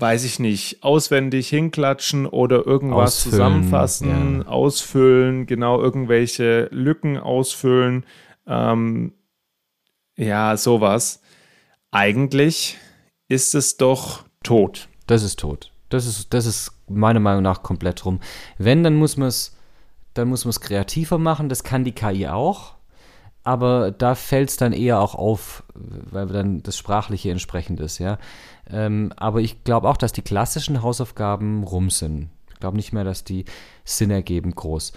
weiß 0.00 0.24
ich 0.24 0.38
nicht, 0.38 0.82
auswendig 0.82 1.48
hinklatschen 1.48 2.26
oder 2.26 2.66
irgendwas 2.66 3.16
ausfüllen, 3.16 3.32
zusammenfassen, 3.32 4.40
ja. 4.40 4.46
ausfüllen, 4.46 5.46
genau 5.46 5.80
irgendwelche 5.80 6.68
Lücken 6.70 7.18
ausfüllen. 7.18 8.04
Ähm, 8.46 9.12
ja, 10.16 10.56
sowas. 10.56 11.22
Eigentlich 11.90 12.78
ist 13.28 13.54
es 13.54 13.76
doch 13.76 14.24
tot. 14.42 14.88
Das 15.06 15.22
ist 15.22 15.38
tot. 15.40 15.72
Das 15.88 16.06
ist, 16.06 16.32
das 16.32 16.46
ist 16.46 16.72
meiner 16.88 17.20
Meinung 17.20 17.42
nach 17.42 17.62
komplett 17.62 18.04
rum. 18.04 18.20
Wenn, 18.58 18.84
dann 18.84 18.96
muss 18.96 19.16
man 19.16 19.28
es, 19.28 19.56
dann 20.14 20.28
muss 20.28 20.44
man 20.44 20.50
es 20.50 20.60
kreativer 20.60 21.18
machen. 21.18 21.48
Das 21.48 21.64
kann 21.64 21.84
die 21.84 21.92
KI 21.92 22.28
auch 22.28 22.74
aber 23.42 23.90
da 23.90 24.14
fällt 24.14 24.50
es 24.50 24.56
dann 24.56 24.72
eher 24.72 25.00
auch 25.00 25.14
auf, 25.14 25.62
weil 25.74 26.26
dann 26.26 26.62
das 26.62 26.76
Sprachliche 26.76 27.30
entsprechend 27.30 27.80
ist, 27.80 27.98
ja. 27.98 28.18
Ähm, 28.70 29.12
aber 29.16 29.40
ich 29.40 29.64
glaube 29.64 29.88
auch, 29.88 29.96
dass 29.96 30.12
die 30.12 30.22
klassischen 30.22 30.82
Hausaufgaben 30.82 31.64
rum 31.64 31.90
sind. 31.90 32.28
Ich 32.52 32.60
glaube 32.60 32.76
nicht 32.76 32.92
mehr, 32.92 33.04
dass 33.04 33.24
die 33.24 33.46
Sinn 33.84 34.10
ergeben 34.10 34.54
groß. 34.54 34.92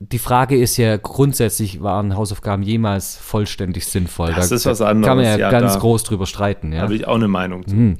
Die 0.00 0.18
Frage 0.18 0.56
ist 0.56 0.78
ja 0.78 0.96
grundsätzlich, 0.96 1.82
waren 1.82 2.16
Hausaufgaben 2.16 2.62
jemals 2.62 3.16
vollständig 3.16 3.86
sinnvoll? 3.86 4.32
Das 4.32 4.48
da, 4.48 4.54
ist 4.54 4.64
was 4.64 4.80
anderes. 4.80 5.06
Kann 5.06 5.16
man 5.18 5.26
ja, 5.26 5.36
ja 5.36 5.50
ganz 5.50 5.78
groß 5.78 6.04
drüber 6.04 6.24
streiten. 6.24 6.72
Ja? 6.72 6.80
Habe 6.80 6.94
ich 6.94 7.06
auch 7.06 7.16
eine 7.16 7.28
Meinung 7.28 7.66
zu. 7.66 7.76
Mhm. 7.76 7.98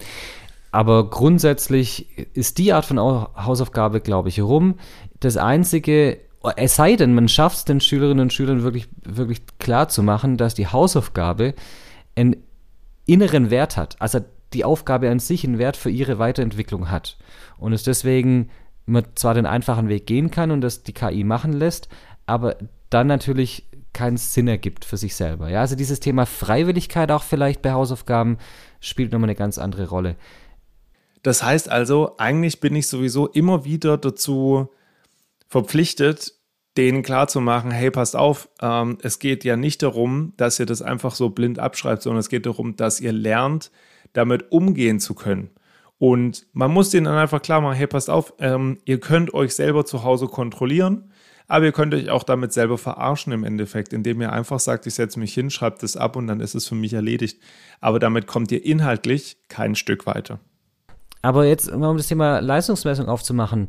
Aber 0.72 1.10
grundsätzlich 1.10 2.06
ist 2.34 2.56
die 2.56 2.72
Art 2.72 2.86
von 2.86 2.98
Hausaufgabe, 2.98 4.00
glaube 4.00 4.30
ich, 4.30 4.40
rum. 4.40 4.76
Das 5.18 5.36
Einzige, 5.36 6.18
es 6.56 6.76
sei 6.76 6.96
denn, 6.96 7.14
man 7.14 7.28
schafft 7.28 7.58
es 7.58 7.64
den 7.64 7.80
Schülerinnen 7.80 8.22
und 8.22 8.32
Schülern 8.32 8.62
wirklich, 8.62 8.88
wirklich 9.02 9.42
klar 9.58 9.88
zu 9.88 10.02
machen, 10.02 10.36
dass 10.36 10.54
die 10.54 10.68
Hausaufgabe 10.68 11.54
einen 12.16 12.36
inneren 13.06 13.50
Wert 13.50 13.76
hat. 13.76 13.96
Also 14.00 14.20
die 14.52 14.64
Aufgabe 14.64 15.10
an 15.10 15.18
sich 15.18 15.44
einen 15.44 15.58
Wert 15.58 15.76
für 15.76 15.90
ihre 15.90 16.18
Weiterentwicklung 16.18 16.90
hat. 16.90 17.18
Und 17.58 17.72
es 17.72 17.82
deswegen 17.82 18.50
man 18.90 19.04
zwar 19.14 19.34
den 19.34 19.46
einfachen 19.46 19.88
Weg 19.88 20.06
gehen 20.06 20.30
kann 20.30 20.50
und 20.50 20.60
das 20.60 20.82
die 20.82 20.92
KI 20.92 21.24
machen 21.24 21.52
lässt, 21.52 21.88
aber 22.26 22.56
dann 22.90 23.06
natürlich 23.06 23.66
keinen 23.92 24.16
Sinn 24.16 24.48
ergibt 24.48 24.84
für 24.84 24.96
sich 24.96 25.14
selber. 25.14 25.48
Ja, 25.48 25.60
also 25.60 25.76
dieses 25.76 26.00
Thema 26.00 26.26
Freiwilligkeit 26.26 27.10
auch 27.10 27.22
vielleicht 27.22 27.62
bei 27.62 27.72
Hausaufgaben 27.72 28.38
spielt 28.80 29.12
nochmal 29.12 29.28
eine 29.28 29.36
ganz 29.36 29.58
andere 29.58 29.88
Rolle. 29.88 30.16
Das 31.22 31.42
heißt 31.42 31.68
also, 31.68 32.16
eigentlich 32.18 32.60
bin 32.60 32.74
ich 32.74 32.86
sowieso 32.86 33.28
immer 33.28 33.64
wieder 33.64 33.98
dazu 33.98 34.68
verpflichtet, 35.50 36.32
denen 36.76 37.02
klarzumachen, 37.02 37.72
hey, 37.72 37.90
passt 37.90 38.16
auf, 38.16 38.48
ähm, 38.62 38.96
es 39.02 39.18
geht 39.18 39.44
ja 39.44 39.56
nicht 39.56 39.82
darum, 39.82 40.32
dass 40.36 40.58
ihr 40.60 40.66
das 40.66 40.80
einfach 40.80 41.14
so 41.14 41.30
blind 41.30 41.58
abschreibt, 41.58 42.02
sondern 42.02 42.20
es 42.20 42.28
geht 42.28 42.46
darum, 42.46 42.76
dass 42.76 43.00
ihr 43.00 43.12
lernt, 43.12 43.72
damit 44.12 44.52
umgehen 44.52 45.00
zu 45.00 45.14
können. 45.14 45.50
Und 45.98 46.46
man 46.52 46.70
muss 46.70 46.90
denen 46.90 47.04
dann 47.04 47.18
einfach 47.18 47.42
klar 47.42 47.60
machen, 47.60 47.76
hey, 47.76 47.88
passt 47.88 48.08
auf, 48.08 48.32
ähm, 48.38 48.78
ihr 48.84 49.00
könnt 49.00 49.34
euch 49.34 49.54
selber 49.54 49.84
zu 49.84 50.04
Hause 50.04 50.28
kontrollieren, 50.28 51.12
aber 51.48 51.64
ihr 51.64 51.72
könnt 51.72 51.92
euch 51.92 52.08
auch 52.08 52.22
damit 52.22 52.52
selber 52.52 52.78
verarschen 52.78 53.32
im 53.32 53.42
Endeffekt, 53.42 53.92
indem 53.92 54.20
ihr 54.20 54.32
einfach 54.32 54.60
sagt, 54.60 54.86
ich 54.86 54.94
setze 54.94 55.18
mich 55.18 55.34
hin, 55.34 55.50
schreibt 55.50 55.82
das 55.82 55.96
ab 55.96 56.14
und 56.14 56.28
dann 56.28 56.38
ist 56.38 56.54
es 56.54 56.68
für 56.68 56.76
mich 56.76 56.92
erledigt. 56.92 57.42
Aber 57.80 57.98
damit 57.98 58.28
kommt 58.28 58.52
ihr 58.52 58.64
inhaltlich 58.64 59.36
kein 59.48 59.74
Stück 59.74 60.06
weiter. 60.06 60.38
Aber 61.22 61.44
jetzt, 61.44 61.68
um 61.68 61.96
das 61.96 62.06
Thema 62.06 62.38
Leistungsmessung 62.38 63.08
aufzumachen, 63.08 63.68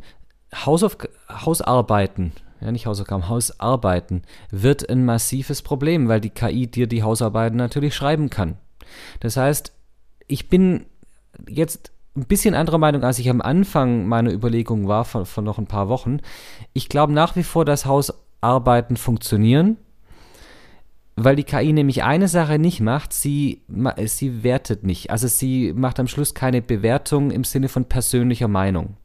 Hausauf 0.53 0.97
Hausarbeiten, 1.29 2.33
ja 2.59 2.71
nicht 2.71 2.85
Hausaufgaben, 2.85 3.29
Hausarbeiten 3.29 4.23
wird 4.49 4.89
ein 4.89 5.05
massives 5.05 5.61
Problem, 5.61 6.07
weil 6.07 6.21
die 6.21 6.29
KI 6.29 6.67
dir 6.67 6.87
die 6.87 7.03
Hausarbeiten 7.03 7.57
natürlich 7.57 7.95
schreiben 7.95 8.29
kann. 8.29 8.57
Das 9.19 9.37
heißt, 9.37 9.73
ich 10.27 10.49
bin 10.49 10.85
jetzt 11.47 11.91
ein 12.15 12.25
bisschen 12.25 12.55
anderer 12.55 12.77
Meinung, 12.77 13.03
als 13.03 13.19
ich 13.19 13.29
am 13.29 13.41
Anfang 13.41 14.05
meiner 14.07 14.31
Überlegung 14.31 14.87
war, 14.87 15.05
von, 15.05 15.25
von 15.25 15.43
noch 15.43 15.57
ein 15.57 15.67
paar 15.67 15.87
Wochen. 15.87 16.19
Ich 16.73 16.89
glaube 16.89 17.13
nach 17.13 17.35
wie 17.35 17.43
vor, 17.43 17.63
dass 17.63 17.85
Hausarbeiten 17.85 18.97
funktionieren, 18.97 19.77
weil 21.15 21.35
die 21.35 21.43
KI 21.43 21.71
nämlich 21.71 22.03
eine 22.03 22.27
Sache 22.27 22.59
nicht 22.59 22.81
macht, 22.81 23.13
sie, 23.13 23.61
sie 24.05 24.43
wertet 24.43 24.83
nicht. 24.83 25.09
Also 25.09 25.27
sie 25.27 25.71
macht 25.73 25.99
am 25.99 26.07
Schluss 26.07 26.33
keine 26.33 26.61
Bewertung 26.61 27.31
im 27.31 27.43
Sinne 27.43 27.69
von 27.69 27.85
persönlicher 27.85 28.47
Meinung. 28.47 28.97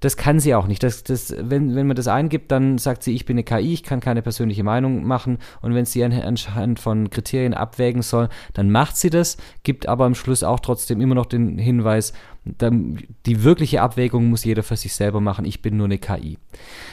Das 0.00 0.16
kann 0.16 0.40
sie 0.40 0.54
auch 0.54 0.66
nicht. 0.66 0.82
Das, 0.82 1.04
das, 1.04 1.34
wenn, 1.38 1.74
wenn 1.74 1.86
man 1.86 1.96
das 1.96 2.06
eingibt, 2.06 2.52
dann 2.52 2.78
sagt 2.78 3.02
sie, 3.02 3.14
ich 3.14 3.24
bin 3.24 3.34
eine 3.34 3.44
KI, 3.44 3.72
ich 3.72 3.82
kann 3.82 4.00
keine 4.00 4.22
persönliche 4.22 4.62
Meinung 4.62 5.04
machen. 5.04 5.38
Und 5.62 5.74
wenn 5.74 5.86
sie 5.86 6.04
anhand 6.04 6.80
von 6.80 7.08
Kriterien 7.08 7.54
abwägen 7.54 8.02
soll, 8.02 8.28
dann 8.52 8.70
macht 8.70 8.96
sie 8.96 9.10
das, 9.10 9.38
gibt 9.62 9.88
aber 9.88 10.04
am 10.04 10.14
Schluss 10.14 10.42
auch 10.42 10.60
trotzdem 10.60 11.00
immer 11.00 11.14
noch 11.14 11.26
den 11.26 11.58
Hinweis, 11.58 12.12
die 12.44 13.42
wirkliche 13.42 13.82
Abwägung 13.82 14.26
muss 14.26 14.44
jeder 14.44 14.62
für 14.62 14.76
sich 14.76 14.94
selber 14.94 15.20
machen. 15.20 15.44
Ich 15.44 15.62
bin 15.62 15.76
nur 15.76 15.86
eine 15.86 15.98
KI. 15.98 16.38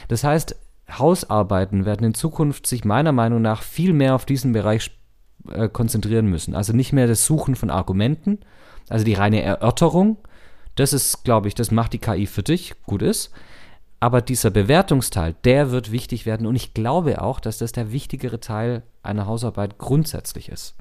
Das 0.08 0.24
heißt, 0.24 0.56
Hausarbeiten 0.90 1.84
werden 1.84 2.06
in 2.06 2.14
Zukunft 2.14 2.66
sich 2.66 2.84
meiner 2.84 3.12
Meinung 3.12 3.40
nach 3.40 3.62
viel 3.62 3.92
mehr 3.92 4.14
auf 4.14 4.26
diesen 4.26 4.52
Bereich 4.52 4.90
äh, 5.50 5.68
konzentrieren 5.68 6.26
müssen. 6.26 6.54
Also 6.54 6.72
nicht 6.72 6.92
mehr 6.92 7.06
das 7.06 7.24
Suchen 7.24 7.54
von 7.54 7.70
Argumenten, 7.70 8.40
also 8.88 9.04
die 9.04 9.14
reine 9.14 9.42
Erörterung, 9.42 10.18
das 10.76 10.92
ist, 10.92 11.24
glaube 11.24 11.48
ich, 11.48 11.54
das 11.54 11.70
macht 11.70 11.92
die 11.92 11.98
KI 11.98 12.26
für 12.26 12.42
dich, 12.42 12.74
gut 12.84 13.02
ist. 13.02 13.32
Aber 14.00 14.20
dieser 14.20 14.50
Bewertungsteil, 14.50 15.34
der 15.44 15.70
wird 15.70 15.90
wichtig 15.90 16.26
werden. 16.26 16.46
Und 16.46 16.56
ich 16.56 16.74
glaube 16.74 17.22
auch, 17.22 17.40
dass 17.40 17.58
das 17.58 17.72
der 17.72 17.92
wichtigere 17.92 18.40
Teil 18.40 18.82
einer 19.02 19.26
Hausarbeit 19.26 19.78
grundsätzlich 19.78 20.48
ist. 20.48 20.74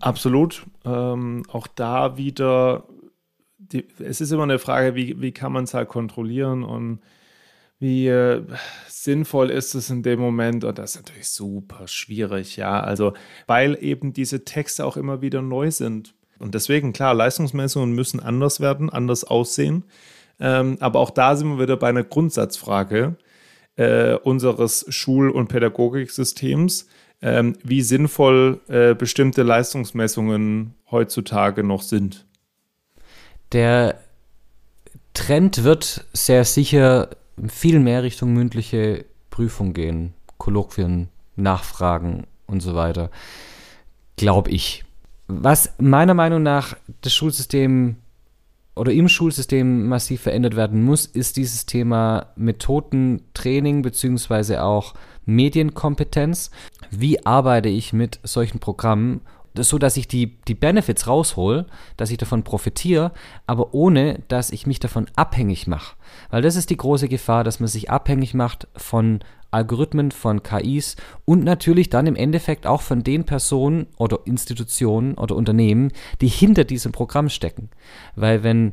Absolut. 0.00 0.66
Ähm, 0.84 1.44
auch 1.48 1.66
da 1.66 2.16
wieder, 2.16 2.84
die, 3.58 3.86
es 3.98 4.20
ist 4.20 4.30
immer 4.30 4.42
eine 4.42 4.58
Frage, 4.58 4.94
wie, 4.94 5.20
wie 5.20 5.32
kann 5.32 5.52
man 5.52 5.64
es 5.64 5.74
halt 5.74 5.88
kontrollieren 5.88 6.62
und 6.62 7.00
wie 7.78 8.06
äh, 8.06 8.44
sinnvoll 8.86 9.50
ist 9.50 9.74
es 9.74 9.90
in 9.90 10.04
dem 10.04 10.20
Moment? 10.20 10.62
Und 10.62 10.78
das 10.78 10.94
ist 10.94 11.04
natürlich 11.04 11.28
super 11.28 11.88
schwierig, 11.88 12.56
ja. 12.56 12.78
Also, 12.78 13.14
weil 13.48 13.76
eben 13.80 14.12
diese 14.12 14.44
Texte 14.44 14.86
auch 14.86 14.96
immer 14.96 15.20
wieder 15.20 15.42
neu 15.42 15.72
sind. 15.72 16.14
Und 16.42 16.54
deswegen, 16.54 16.92
klar, 16.92 17.14
Leistungsmessungen 17.14 17.94
müssen 17.94 18.20
anders 18.20 18.60
werden, 18.60 18.90
anders 18.90 19.24
aussehen. 19.24 19.84
Ähm, 20.40 20.76
aber 20.80 20.98
auch 20.98 21.10
da 21.10 21.36
sind 21.36 21.48
wir 21.48 21.62
wieder 21.62 21.76
bei 21.76 21.88
einer 21.88 22.02
Grundsatzfrage 22.02 23.16
äh, 23.76 24.14
unseres 24.14 24.84
Schul- 24.88 25.30
und 25.30 25.48
Pädagogiksystems, 25.48 26.88
ähm, 27.22 27.56
wie 27.62 27.82
sinnvoll 27.82 28.60
äh, 28.68 28.94
bestimmte 28.94 29.44
Leistungsmessungen 29.44 30.74
heutzutage 30.90 31.62
noch 31.62 31.82
sind. 31.82 32.26
Der 33.52 34.00
Trend 35.14 35.62
wird 35.62 36.06
sehr 36.12 36.44
sicher 36.44 37.10
viel 37.48 37.78
mehr 37.78 38.02
Richtung 38.02 38.32
mündliche 38.32 39.04
Prüfung 39.30 39.74
gehen, 39.74 40.14
Kolloquien, 40.38 41.08
Nachfragen 41.36 42.26
und 42.46 42.60
so 42.60 42.74
weiter. 42.74 43.10
Glaube 44.16 44.50
ich. 44.50 44.84
Was 45.40 45.72
meiner 45.78 46.14
Meinung 46.14 46.42
nach 46.42 46.76
das 47.00 47.14
Schulsystem 47.14 47.96
oder 48.74 48.92
im 48.92 49.08
Schulsystem 49.08 49.88
massiv 49.88 50.22
verändert 50.22 50.56
werden 50.56 50.82
muss, 50.82 51.06
ist 51.06 51.36
dieses 51.36 51.66
Thema 51.66 52.26
Methodentraining 52.36 53.82
beziehungsweise 53.82 54.62
auch 54.62 54.94
Medienkompetenz. 55.24 56.50
Wie 56.90 57.24
arbeite 57.24 57.68
ich 57.68 57.92
mit 57.92 58.20
solchen 58.22 58.58
Programmen, 58.60 59.22
so 59.56 59.78
dass 59.78 59.96
ich 59.96 60.08
die, 60.08 60.38
die 60.48 60.54
Benefits 60.54 61.06
raushol, 61.06 61.66
dass 61.96 62.10
ich 62.10 62.18
davon 62.18 62.42
profitiere, 62.42 63.12
aber 63.46 63.74
ohne, 63.74 64.20
dass 64.28 64.50
ich 64.50 64.66
mich 64.66 64.80
davon 64.80 65.06
abhängig 65.16 65.66
mache. 65.66 65.96
Weil 66.30 66.42
das 66.42 66.56
ist 66.56 66.70
die 66.70 66.76
große 66.76 67.08
Gefahr, 67.08 67.44
dass 67.44 67.60
man 67.60 67.68
sich 67.68 67.90
abhängig 67.90 68.34
macht 68.34 68.68
von 68.76 69.20
Algorithmen, 69.52 70.10
von 70.10 70.42
KIs 70.42 70.96
und 71.24 71.44
natürlich 71.44 71.90
dann 71.90 72.06
im 72.06 72.16
Endeffekt 72.16 72.66
auch 72.66 72.82
von 72.82 73.04
den 73.04 73.24
Personen 73.24 73.86
oder 73.96 74.20
Institutionen 74.24 75.14
oder 75.14 75.36
Unternehmen, 75.36 75.92
die 76.20 76.28
hinter 76.28 76.64
diesem 76.64 76.92
Programm 76.92 77.28
stecken. 77.28 77.70
Weil 78.16 78.42
wenn 78.42 78.72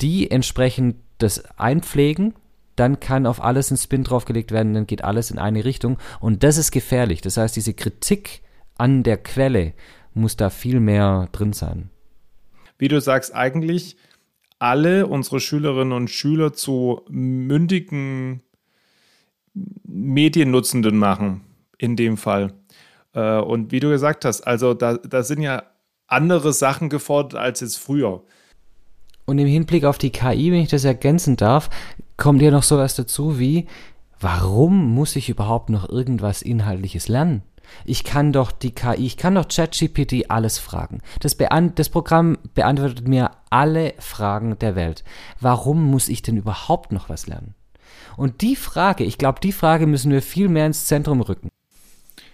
die 0.00 0.30
entsprechend 0.30 0.96
das 1.18 1.44
einpflegen, 1.58 2.34
dann 2.76 3.00
kann 3.00 3.26
auf 3.26 3.42
alles 3.42 3.70
ein 3.70 3.76
Spin 3.76 4.04
draufgelegt 4.04 4.52
werden, 4.52 4.74
dann 4.74 4.86
geht 4.86 5.02
alles 5.02 5.30
in 5.30 5.38
eine 5.38 5.64
Richtung 5.64 5.98
und 6.20 6.44
das 6.44 6.58
ist 6.58 6.70
gefährlich. 6.70 7.20
Das 7.20 7.36
heißt, 7.36 7.56
diese 7.56 7.74
Kritik 7.74 8.42
an 8.76 9.02
der 9.02 9.16
Quelle 9.16 9.72
muss 10.14 10.36
da 10.36 10.50
viel 10.50 10.80
mehr 10.80 11.28
drin 11.32 11.52
sein. 11.52 11.90
Wie 12.78 12.88
du 12.88 13.00
sagst, 13.00 13.34
eigentlich 13.34 13.96
alle 14.60 15.06
unsere 15.06 15.40
Schülerinnen 15.40 15.92
und 15.92 16.10
Schüler 16.10 16.52
zu 16.52 17.02
mündigen 17.08 18.42
Mediennutzenden 19.84 20.96
machen, 20.96 21.42
in 21.78 21.96
dem 21.96 22.16
Fall. 22.16 22.54
Äh, 23.14 23.38
und 23.38 23.72
wie 23.72 23.80
du 23.80 23.88
gesagt 23.88 24.24
hast, 24.24 24.42
also 24.42 24.74
da, 24.74 24.94
da 24.94 25.22
sind 25.22 25.42
ja 25.42 25.62
andere 26.06 26.52
Sachen 26.52 26.88
gefordert 26.88 27.40
als 27.40 27.60
jetzt 27.60 27.78
früher. 27.78 28.22
Und 29.26 29.38
im 29.38 29.46
Hinblick 29.46 29.84
auf 29.84 29.98
die 29.98 30.10
KI, 30.10 30.50
wenn 30.52 30.62
ich 30.62 30.70
das 30.70 30.84
ergänzen 30.84 31.36
darf, 31.36 31.68
kommt 32.16 32.40
ja 32.40 32.50
noch 32.50 32.62
sowas 32.62 32.96
dazu 32.96 33.38
wie, 33.38 33.66
warum 34.20 34.94
muss 34.94 35.16
ich 35.16 35.28
überhaupt 35.28 35.68
noch 35.68 35.88
irgendwas 35.88 36.42
Inhaltliches 36.42 37.08
lernen? 37.08 37.42
Ich 37.84 38.04
kann 38.04 38.32
doch 38.32 38.50
die 38.50 38.70
KI, 38.70 39.04
ich 39.04 39.18
kann 39.18 39.34
doch 39.34 39.46
ChatGPT 39.46 40.30
alles 40.30 40.58
fragen. 40.58 41.00
Das, 41.20 41.36
das, 41.74 41.88
Programm 41.90 42.38
beantwortet 42.54 43.06
mir 43.06 43.30
alle 43.50 43.92
Fragen 43.98 44.58
der 44.58 44.74
Welt. 44.74 45.04
Warum 45.40 45.90
muss 45.90 46.08
ich 46.08 46.22
denn 46.22 46.38
überhaupt 46.38 46.92
noch 46.92 47.10
was 47.10 47.26
lernen? 47.26 47.54
Und 48.16 48.40
die 48.40 48.56
Frage, 48.56 49.04
ich 49.04 49.18
glaube, 49.18 49.40
die 49.40 49.52
Frage 49.52 49.86
müssen 49.86 50.10
wir 50.10 50.22
viel 50.22 50.48
mehr 50.48 50.66
ins 50.66 50.86
Zentrum 50.86 51.20
rücken. 51.20 51.48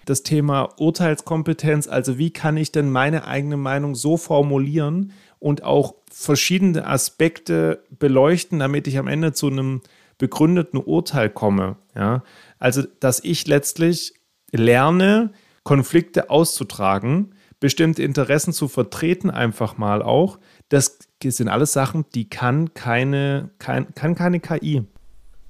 Das 0.04 0.22
Thema 0.22 0.68
Urteilskompetenz, 0.78 1.88
also 1.88 2.18
wie 2.18 2.30
kann 2.30 2.56
ich 2.56 2.72
denn 2.72 2.90
meine 2.90 3.26
eigene 3.26 3.56
Meinung 3.56 3.94
so 3.94 4.16
formulieren 4.16 5.12
und 5.38 5.62
auch 5.62 5.94
verschiedene 6.10 6.86
Aspekte 6.86 7.82
beleuchten, 7.90 8.58
damit 8.58 8.86
ich 8.86 8.98
am 8.98 9.08
Ende 9.08 9.32
zu 9.32 9.46
einem 9.46 9.80
begründeten 10.18 10.78
Urteil 10.78 11.30
komme. 11.30 11.76
Ja? 11.94 12.22
Also, 12.58 12.82
dass 13.00 13.20
ich 13.24 13.46
letztlich 13.46 14.14
lerne, 14.52 15.32
Konflikte 15.64 16.30
auszutragen, 16.30 17.34
bestimmte 17.60 18.02
Interessen 18.02 18.52
zu 18.52 18.68
vertreten, 18.68 19.30
einfach 19.30 19.78
mal 19.78 20.02
auch. 20.02 20.38
Das 20.68 20.98
sind 21.22 21.48
alles 21.48 21.72
Sachen, 21.72 22.04
die 22.14 22.28
kann 22.28 22.74
keine, 22.74 23.50
kein, 23.58 23.94
kann 23.94 24.14
keine 24.14 24.40
KI. 24.40 24.84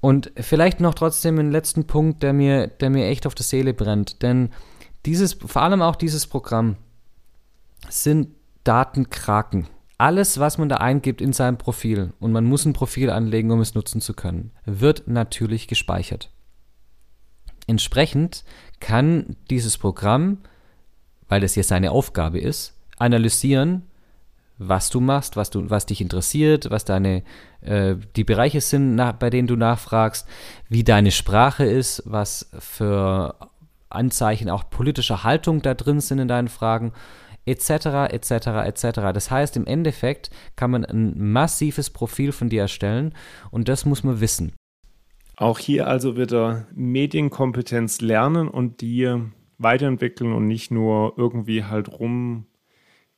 Und 0.05 0.31
vielleicht 0.37 0.81
noch 0.81 0.93
trotzdem 0.93 1.39
einen 1.39 1.51
letzten 1.51 1.87
Punkt, 1.87 2.21
der 2.21 2.31
mir, 2.31 2.67
der 2.67 2.91
mir 2.91 3.07
echt 3.07 3.25
auf 3.25 3.33
der 3.33 3.43
Seele 3.43 3.73
brennt. 3.73 4.21
Denn 4.21 4.49
dieses, 5.03 5.33
vor 5.33 5.63
allem 5.63 5.81
auch 5.81 5.95
dieses 5.95 6.27
Programm 6.27 6.75
sind 7.89 8.27
Datenkraken. 8.63 9.65
alles, 9.97 10.39
was 10.39 10.57
man 10.57 10.69
da 10.69 10.77
eingibt 10.77 11.21
in 11.21 11.33
seinem 11.33 11.57
Profil, 11.57 12.13
und 12.19 12.31
man 12.31 12.45
muss 12.45 12.65
ein 12.65 12.73
Profil 12.73 13.09
anlegen, 13.09 13.51
um 13.51 13.61
es 13.61 13.75
nutzen 13.75 13.99
zu 14.01 14.13
können, 14.13 14.51
wird 14.65 15.07
natürlich 15.07 15.67
gespeichert. 15.67 16.29
Entsprechend 17.67 18.43
kann 18.79 19.37
dieses 19.49 19.77
Programm, 19.77 20.39
weil 21.29 21.41
das 21.41 21.53
hier 21.53 21.63
seine 21.63 21.91
Aufgabe 21.91 22.39
ist, 22.39 22.73
analysieren, 22.97 23.83
was 24.57 24.89
du 24.89 25.01
machst, 25.01 25.35
was, 25.35 25.49
du, 25.49 25.69
was 25.69 25.85
dich 25.85 26.01
interessiert, 26.01 26.69
was 26.69 26.85
deine 26.85 27.23
äh, 27.61 27.95
die 28.15 28.23
Bereiche 28.23 28.61
sind, 28.61 28.95
nach, 28.95 29.13
bei 29.13 29.29
denen 29.29 29.47
du 29.47 29.55
nachfragst, 29.55 30.27
wie 30.69 30.83
deine 30.83 31.11
Sprache 31.11 31.65
ist, 31.65 32.03
was 32.05 32.49
für 32.59 33.35
Anzeichen 33.89 34.49
auch 34.49 34.69
politischer 34.69 35.23
Haltung 35.23 35.61
da 35.61 35.73
drin 35.73 35.99
sind 35.99 36.19
in 36.19 36.27
deinen 36.27 36.47
Fragen, 36.47 36.93
etc., 37.45 38.11
etc., 38.11 38.31
etc. 38.65 38.83
Das 39.13 39.29
heißt, 39.29 39.55
im 39.57 39.67
Endeffekt 39.67 40.29
kann 40.55 40.71
man 40.71 40.85
ein 40.85 41.31
massives 41.31 41.89
Profil 41.89 42.31
von 42.31 42.49
dir 42.49 42.61
erstellen 42.61 43.13
und 43.51 43.67
das 43.67 43.85
muss 43.85 44.03
man 44.03 44.19
wissen. 44.19 44.53
Auch 45.37 45.59
hier 45.59 45.87
also 45.87 46.17
wieder 46.17 46.65
Medienkompetenz 46.73 48.01
lernen 48.01 48.47
und 48.47 48.81
die 48.81 49.13
weiterentwickeln 49.57 50.33
und 50.33 50.47
nicht 50.47 50.71
nur 50.71 51.13
irgendwie 51.17 51.63
halt 51.63 51.99
rum. 51.99 52.45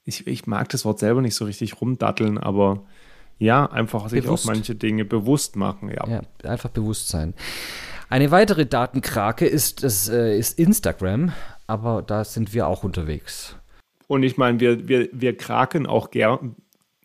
Ich, 0.08 0.26
ich 0.26 0.48
mag 0.48 0.70
das 0.70 0.86
Wort 0.86 1.00
selber 1.00 1.22
nicht 1.22 1.36
so 1.36 1.44
richtig 1.44 1.82
rumdatteln, 1.82 2.38
aber 2.38 2.86
ja, 3.40 3.66
einfach 3.66 4.08
sich 4.08 4.24
bewusst. 4.24 4.46
auch 4.46 4.54
manche 4.54 4.74
Dinge 4.74 5.04
bewusst 5.04 5.58
machen. 5.58 5.90
Ja, 5.90 6.08
ja 6.08 6.22
einfach 6.50 6.70
bewusst 6.70 7.10
sein. 7.10 7.34
Eine 8.10 8.32
weitere 8.32 8.66
Datenkrake 8.66 9.46
ist, 9.46 9.84
das, 9.84 10.08
äh, 10.08 10.40
ist 10.40 10.58
Instagram, 10.58 11.34
aber 11.68 12.02
da 12.02 12.24
sind 12.24 12.54
wir 12.54 12.68
auch 12.68 12.86
unterwegs. 12.86 13.58
Und 14.08 14.24
ich 14.24 14.38
meine, 14.38 14.62
wir, 14.62 14.88
wir, 14.88 15.10
wir 15.12 15.36
kraken 15.36 15.86
auch 15.86 16.10
gern. 16.10 16.56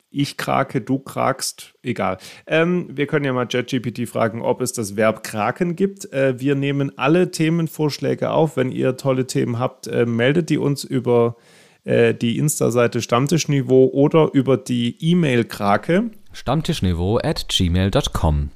Ich 0.09 0.37
krake, 0.37 0.81
du 0.81 1.01
krakst, 1.01 1.75
egal. 1.83 2.19
Ähm, 2.47 2.88
wir 2.93 3.09
können 3.09 3.25
ja 3.25 3.33
mal 3.33 3.49
ChatGPT 3.49 4.09
fragen, 4.09 4.43
ob 4.43 4.61
es 4.61 4.73
das 4.73 4.95
Verb 4.95 5.25
kraken 5.25 5.75
gibt. 5.75 6.12
Äh, 6.12 6.38
wir 6.38 6.55
nehmen 6.55 6.97
alle 6.97 7.33
Themenvorschläge 7.33 8.31
auf. 8.31 8.57
Wenn 8.57 8.71
ihr 8.71 8.97
tolle 8.97 9.27
Themen 9.27 9.59
habt, 9.59 9.88
äh, 9.88 10.07
meldet 10.07 10.51
die 10.51 10.59
uns 10.59 10.85
über 10.85 11.35
äh, 11.38 11.43
die 11.85 12.38
Insta-Seite 12.38 13.03
Stammtischniveau 13.03 13.90
oder 13.92 14.31
über 14.33 14.57
die 14.57 14.97
E-Mail-Krake. 15.01 16.12
Stammtischniveau 16.33 17.18
at 17.18 17.49
gmail.com. 17.49 18.51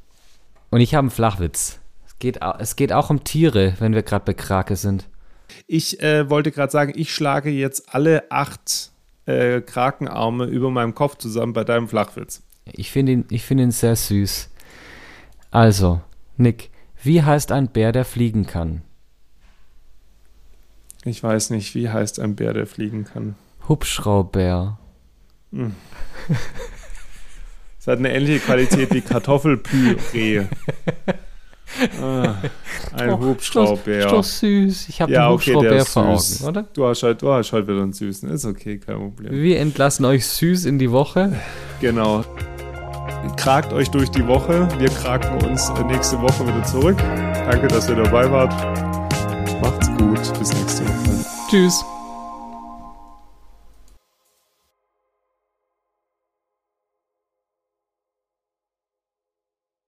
Und 0.71 0.81
ich 0.81 0.95
habe 0.95 1.07
einen 1.07 1.11
Flachwitz. 1.11 1.81
Es 2.07 2.19
geht, 2.19 2.39
es 2.59 2.77
geht 2.77 2.93
auch 2.93 3.11
um 3.11 3.25
Tiere, 3.25 3.75
wenn 3.79 3.95
wir 3.95 4.03
gerade 4.03 4.25
bei 4.25 4.35
Krake 4.35 4.77
sind. 4.77 5.09
Ich 5.67 6.01
äh, 6.03 6.29
wollte 6.31 6.53
gerade 6.53 6.73
sagen, 6.73 6.93
ich 6.97 7.13
schlage 7.13 7.51
jetzt 7.51 7.95
alle 7.95 8.31
acht 8.31 8.91
äh, 9.27 9.61
Krakenarme 9.61 10.45
über 10.47 10.71
meinem 10.71 10.95
Kopf 10.95 11.17
zusammen 11.19 11.53
bei 11.53 11.65
deinem 11.65 11.89
Flachwitz. 11.89 12.43
Ich 12.65 12.91
finde 12.91 13.13
ihn, 13.13 13.39
find 13.39 13.61
ihn 13.61 13.71
sehr 13.71 13.97
süß. 13.97 14.51
Also, 15.51 16.01
Nick, 16.37 16.71
wie 17.03 17.23
heißt 17.23 17.53
ein 17.53 17.69
Bär, 17.69 17.93
der 17.93 18.05
fliegen 18.05 18.47
kann? 18.47 18.83
Ich 21.07 21.23
weiß 21.23 21.51
nicht, 21.51 21.75
wie 21.77 21.89
heißt 21.89 22.19
ein 22.19 22.35
Bär, 22.35 22.53
der 22.53 22.67
fliegen 22.67 23.05
kann? 23.05 23.37
Hubschrauber. 23.69 24.79
Hm. 25.53 25.73
Es 27.79 27.87
hat 27.87 27.99
eine 27.99 28.13
ähnliche 28.13 28.41
Qualität 28.41 28.93
wie 28.93 29.01
Kartoffelpüree. 29.01 30.47
Ah, 32.01 32.37
ein 32.93 33.11
oh, 33.11 33.19
Hubschraubbär. 33.19 34.07
Ist 34.07 34.13
doch 34.13 34.25
süß. 34.25 34.89
Ich 34.89 35.03
habe 35.03 35.13
ja, 35.13 35.27
den 35.27 35.35
okay, 35.35 35.53
Hubschraubbär 35.53 35.85
vor 35.85 36.07
Augen, 36.07 36.45
oder? 36.47 36.63
Du 36.63 36.87
hast, 36.87 37.03
halt, 37.03 37.21
du 37.21 37.33
hast 37.33 37.53
halt 37.53 37.67
wieder 37.67 37.83
einen 37.83 37.93
süßen. 37.93 38.31
Ist 38.31 38.45
okay, 38.45 38.79
kein 38.79 38.97
Problem. 38.97 39.33
Wir 39.33 39.59
entlassen 39.59 40.05
euch 40.05 40.27
süß 40.27 40.65
in 40.65 40.79
die 40.79 40.93
Woche. 40.93 41.39
Genau. 41.81 42.25
Kragt 43.37 43.73
euch 43.73 43.91
durch 43.91 44.11
die 44.11 44.27
Woche. 44.27 44.69
Wir 44.79 44.89
kraken 44.89 45.45
uns 45.45 45.71
nächste 45.89 46.21
Woche 46.23 46.47
wieder 46.47 46.63
zurück. 46.63 46.97
Danke, 47.51 47.67
dass 47.67 47.89
ihr 47.89 47.97
dabei 47.97 48.31
wart. 48.31 49.06
Gut. 49.99 50.39
Bis 50.39 50.53
nächste 50.53 50.85
Woche. 50.85 51.25
Tschüss. 51.49 51.85